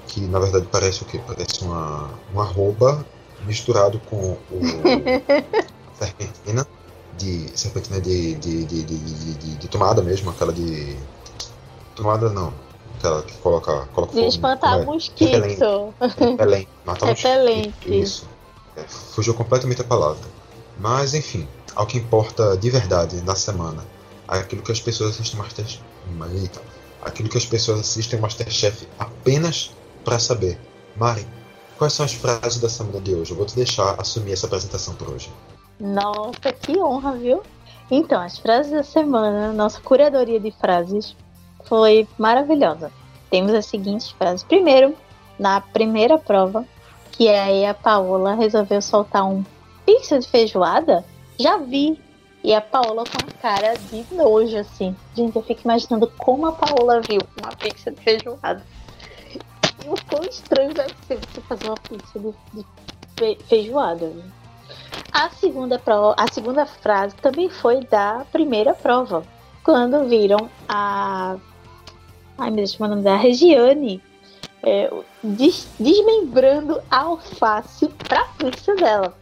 [0.07, 1.19] que na verdade parece o quê?
[1.25, 3.05] Parece uma, uma arroba
[3.45, 4.61] misturado com o
[5.93, 6.67] serpentina
[7.17, 10.95] de serpentina de, de, de, de, de tomada mesmo, aquela de
[11.95, 12.53] tomada não,
[12.97, 14.85] aquela que coloca coloca de espantar é?
[14.85, 15.31] mosquito,
[15.99, 17.67] repelente, matar repelente.
[17.69, 18.29] mosquito, isso,
[18.75, 20.23] é, fugiu completamente a palavra,
[20.77, 23.83] mas enfim, ao que importa de verdade na semana,
[24.27, 25.83] aquilo que as pessoas assistem Masterchef,
[26.35, 26.61] eita,
[27.01, 29.71] aquilo que as pessoas assistem Masterchef apenas
[30.07, 30.57] para saber,
[30.95, 31.27] Mari,
[31.77, 33.31] Quais são as frases da semana de hoje?
[33.31, 35.29] Eu vou te deixar assumir essa apresentação por hoje.
[35.79, 37.43] Nossa, que honra, viu?
[37.91, 41.15] Então, as frases da semana, nossa curadoria de frases
[41.65, 42.91] foi maravilhosa.
[43.29, 44.41] Temos as seguintes frases.
[44.41, 44.95] Primeiro,
[45.37, 46.65] na primeira prova,
[47.11, 49.45] que aí a Paola resolveu soltar um
[49.85, 51.05] pixel de feijoada,
[51.39, 52.01] já vi.
[52.43, 54.95] E a Paola com a cara de nojo, assim.
[55.13, 58.63] Gente, eu fico imaginando como a Paola viu uma pizza de feijoada
[59.87, 64.07] o quão estranho deve ser você fazer uma pizza de, feijoada.
[64.07, 64.23] Né?
[65.11, 69.23] A segunda, prova, a segunda frase também foi da primeira prova.
[69.63, 71.35] Quando viram a.
[72.37, 74.01] Ai, Deus, como é o nome da Regiane
[74.63, 74.91] é,
[75.23, 79.13] des, desmembrando a alface pra pizza dela.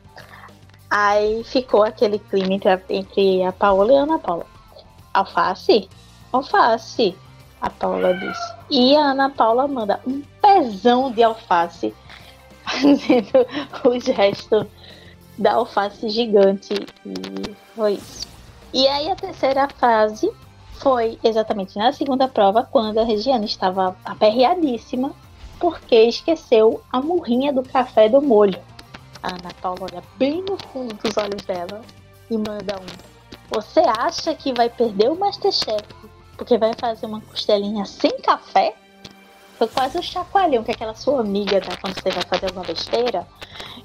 [0.89, 4.45] Aí ficou aquele clima entre, entre a Paola e a Ana Paula.
[5.13, 5.89] Alface?
[6.31, 7.15] Alface
[7.61, 8.53] a Paula disse.
[8.69, 11.93] E a Ana Paula manda um pezão de alface,
[12.63, 13.45] fazendo
[13.83, 14.67] o gesto
[15.37, 16.73] da alface gigante.
[17.05, 18.27] E foi isso.
[18.73, 20.29] E aí a terceira frase
[20.73, 25.13] foi exatamente na segunda prova, quando a Regiane estava aperreadíssima,
[25.59, 28.59] porque esqueceu a murrinha do café do molho.
[29.23, 31.81] A Ana Paula olha bem no fundo dos olhos dela
[32.29, 33.15] e manda um.
[33.49, 35.85] Você acha que vai perder o Masterchef
[36.37, 38.75] porque vai fazer uma costelinha sem café.
[39.57, 43.25] Foi quase o chacoalhão que aquela sua amiga dá quando você vai fazer alguma besteira.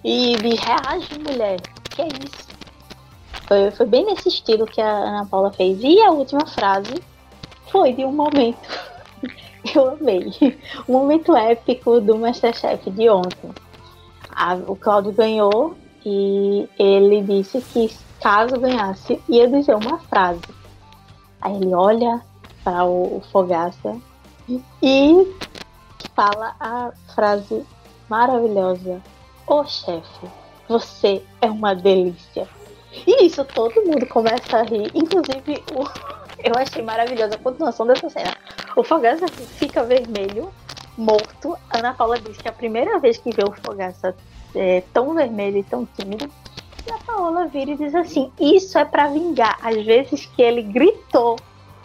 [0.05, 1.61] E me reage, mulher.
[1.91, 2.49] Que é isso?
[3.47, 5.79] Foi, foi bem nesse estilo que a Ana Paula fez.
[5.83, 7.03] E a última frase
[7.71, 8.69] foi de um momento.
[9.75, 10.59] Eu amei.
[10.89, 13.51] Um momento épico do Masterchef de ontem.
[14.35, 20.41] A, o Claudio ganhou e ele disse que caso ganhasse, ia dizer uma frase.
[21.41, 22.23] Aí ele olha
[22.71, 24.01] para o, o Fogaça
[24.81, 25.35] e
[26.15, 27.67] fala a frase
[28.09, 29.03] maravilhosa:
[29.47, 30.29] Ô oh, chefe,
[30.69, 32.49] você é uma delícia.
[33.07, 35.83] E isso todo mundo começa a rir, inclusive o,
[36.39, 38.37] eu achei maravilhosa a continuação dessa cena.
[38.77, 40.49] O Fogaça fica vermelho,
[40.97, 41.57] morto.
[41.71, 44.15] Ana Paula diz que é a primeira vez que vê o Fogaça
[44.55, 46.31] é, tão vermelho e tão tímido.
[46.87, 50.63] E a Paola vira e diz assim: Isso é para vingar as vezes que ele
[50.63, 51.37] gritou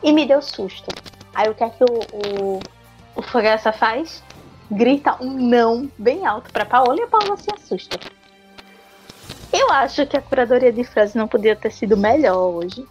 [0.06, 0.88] e me deu susto.
[1.34, 2.60] Aí o que é que o, o,
[3.16, 4.24] o Fogaça faz?
[4.70, 8.00] Grita um não bem alto pra Paola e a Paola se assusta.
[9.52, 12.86] Eu acho que a curadoria de frases não podia ter sido melhor hoje.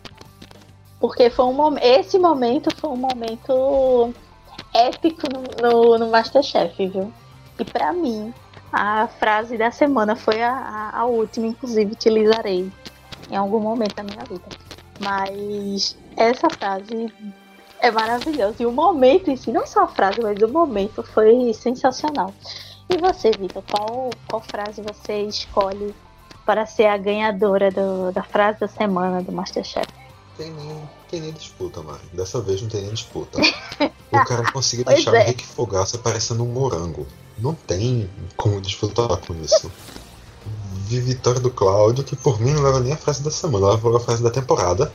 [0.99, 4.13] Porque foi um esse momento foi um momento
[4.75, 7.13] épico no, no, no Masterchef, viu?
[7.59, 8.35] E para mim,
[8.73, 12.73] a frase da semana foi a, a, a última, inclusive utilizarei
[13.31, 14.45] em algum momento da minha vida.
[15.01, 17.13] Mas essa frase
[17.81, 18.57] é maravilhosa.
[18.61, 22.33] E o momento em si, não só a frase, mas o momento foi sensacional.
[22.89, 25.95] E você, Vitor, qual, qual frase você escolhe
[26.45, 29.87] para ser a ganhadora do, da frase da semana do Masterchef?
[30.37, 32.03] Tem nem, tem nem disputa, Mari.
[32.13, 33.39] Dessa vez não tem nem disputa.
[34.13, 35.23] o cara conseguiu deixar é.
[35.23, 37.07] o Rick Fogaça parecendo um morango.
[37.39, 39.71] Não tem como disputar com isso.
[40.87, 43.97] Vi vitória do Cláudio, que por mim não leva nem a frase da semana, leva
[43.97, 44.93] a frase da temporada.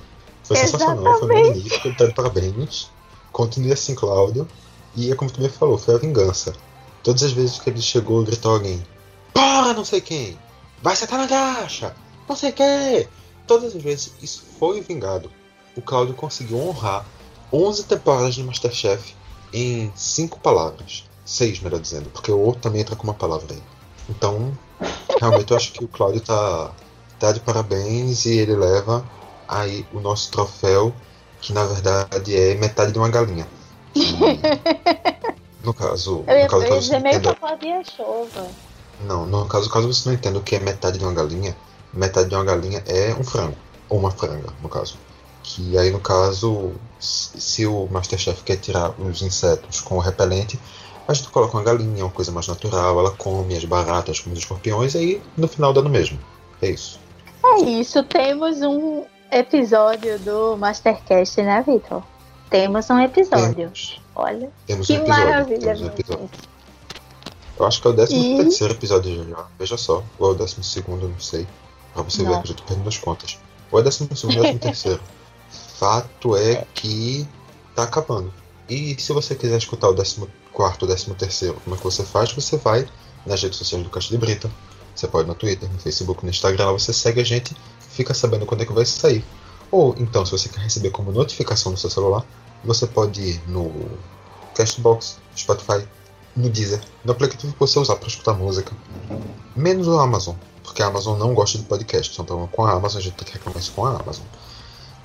[0.49, 2.89] Foi sensacional, foi magnífico, tá de parabéns.
[3.31, 4.47] Continue assim, Cláudio.
[4.95, 6.55] E é como tu me falou, foi a vingança.
[7.03, 8.83] Todas as vezes que ele chegou, gritou alguém:
[9.31, 10.39] Porra, não sei quem!
[10.81, 11.95] Vai sentar na caixa!
[12.27, 13.07] Não sei quem!
[13.45, 15.29] Todas as vezes isso foi vingado.
[15.77, 17.05] O Cláudio conseguiu honrar
[17.53, 19.13] 11 temporadas de Masterchef
[19.53, 21.07] em 5 palavras.
[21.25, 23.61] 6, melhor dizendo, porque o outro também entra com uma palavra aí.
[24.09, 24.51] Então,
[25.19, 26.71] realmente eu acho que o Cláudio tá,
[27.19, 29.05] tá de parabéns e ele leva
[29.49, 30.93] aí o nosso troféu,
[31.41, 33.47] que na verdade é metade de uma galinha.
[35.63, 37.83] no caso, eu, no caso, eu ia meio entenda...
[37.83, 38.47] chuva.
[39.01, 41.55] Não, no caso, caso você não entenda o que é metade de uma galinha,
[41.91, 43.55] metade de uma galinha é um frango,
[43.89, 44.97] ou uma franga, no caso.
[45.41, 50.59] Que aí no caso, se o Masterchef quer tirar os insetos com o repelente,
[51.07, 54.39] a gente coloca uma galinha, uma coisa mais natural, ela come as baratas, come os
[54.39, 56.19] escorpiões, e aí no final dá no mesmo.
[56.61, 56.99] É isso.
[57.43, 62.03] É isso, temos um episódio do Mastercast, né, Vitor?
[62.49, 63.55] Temos um episódio.
[63.55, 64.01] Temos.
[64.15, 65.59] Olha, temos que um episódio, maravilha.
[65.59, 66.29] Temos um episódio.
[67.59, 68.37] Eu acho que é o 13 e...
[68.37, 70.03] terceiro episódio já, veja só.
[70.17, 71.45] Ou é o 12 segundo, não sei.
[71.93, 72.31] Pra você não.
[72.31, 73.37] ver que eu já tô perdendo as contas.
[73.71, 75.01] Ou é 12 segundo ou 13 terceiro.
[75.77, 77.27] Fato é que
[77.75, 78.33] tá acabando.
[78.69, 82.31] E se você quiser escutar o 14 ou 13 terceiro, como é que você faz?
[82.31, 82.87] Você vai
[83.25, 84.49] nas redes sociais do Caixa de Brita.
[84.99, 88.63] Você pode no Twitter, no Facebook, no Instagram, você segue a gente, fica sabendo quando
[88.63, 89.23] é que vai sair.
[89.71, 92.25] Ou então, se você quer receber como notificação no seu celular,
[92.65, 93.71] você pode ir no
[94.53, 95.87] Castbox, Spotify,
[96.35, 98.75] no Deezer, no aplicativo que você usar para escutar música.
[99.55, 102.21] Menos o Amazon, porque a Amazon não gosta de podcast.
[102.21, 104.25] Então, com a Amazon, a gente tem que reclamar isso com a Amazon.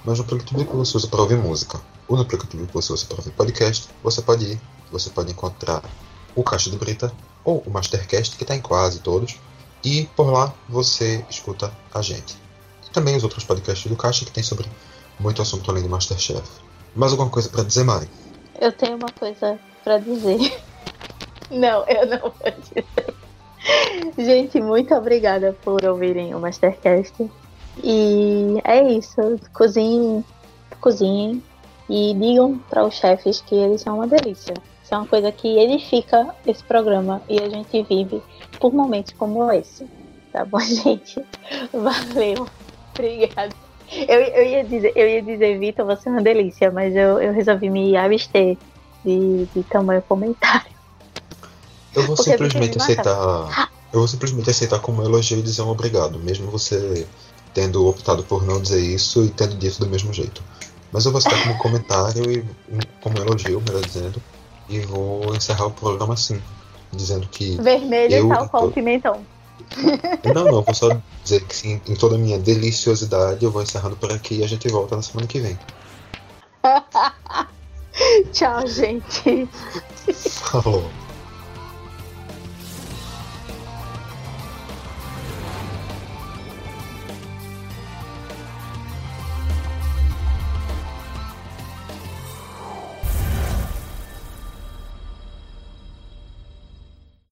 [0.04, 3.06] Mas no aplicativo que você usa para ouvir música, ou no aplicativo que você usa
[3.06, 5.84] para ouvir podcast, você pode ir, você pode encontrar
[6.34, 7.12] o Caixa de Brita
[7.44, 9.38] ou o Mastercast, que está em quase todos,
[9.84, 12.36] e por lá você escuta a gente.
[12.86, 14.66] E também os outros podcasts do Caixa, que tem sobre
[15.20, 16.42] muito assunto além do Masterchef.
[16.94, 18.08] Mais alguma coisa para dizer, Mari?
[18.60, 20.38] Eu tenho uma coisa para dizer.
[21.50, 22.86] Não, eu não vou dizer.
[24.16, 27.30] Gente, muito obrigada por ouvirem o Mastercast.
[27.82, 29.20] E é isso.
[29.52, 30.24] Cozinhem,
[30.80, 31.42] cozinhem
[31.88, 34.54] e digam para os chefes que eles são uma delícia.
[34.94, 38.22] É uma coisa que edifica esse programa e a gente vive
[38.60, 39.84] por momentos como esse.
[40.32, 41.20] Tá bom, gente?
[41.72, 42.46] Valeu.
[42.92, 43.52] Obrigada.
[43.90, 47.32] Eu, eu ia dizer, eu ia dizer, Vitor, você é uma delícia, mas eu, eu
[47.32, 48.56] resolvi me abster
[49.04, 50.70] de, de tamanho comentário.
[51.92, 53.70] Eu vou Porque simplesmente aceitar.
[53.92, 57.04] Eu vou simplesmente aceitar como elogio e dizer um obrigado, mesmo você
[57.52, 60.40] tendo optado por não dizer isso e tendo dito do mesmo jeito.
[60.92, 62.44] Mas eu vou citar como comentário e
[63.00, 64.22] como elogio, melhor dizendo,
[64.68, 66.40] e vou encerrar o programa assim,
[66.92, 67.56] dizendo que.
[67.60, 69.24] Vermelho eu, tal qual pimentão.
[70.34, 70.88] Não, não, vou só
[71.22, 74.46] dizer que sim, em toda a minha deliciosidade eu vou encerrando por aqui e a
[74.46, 75.58] gente volta na semana que vem.
[78.32, 79.48] Tchau, gente.
[80.50, 80.90] Falou.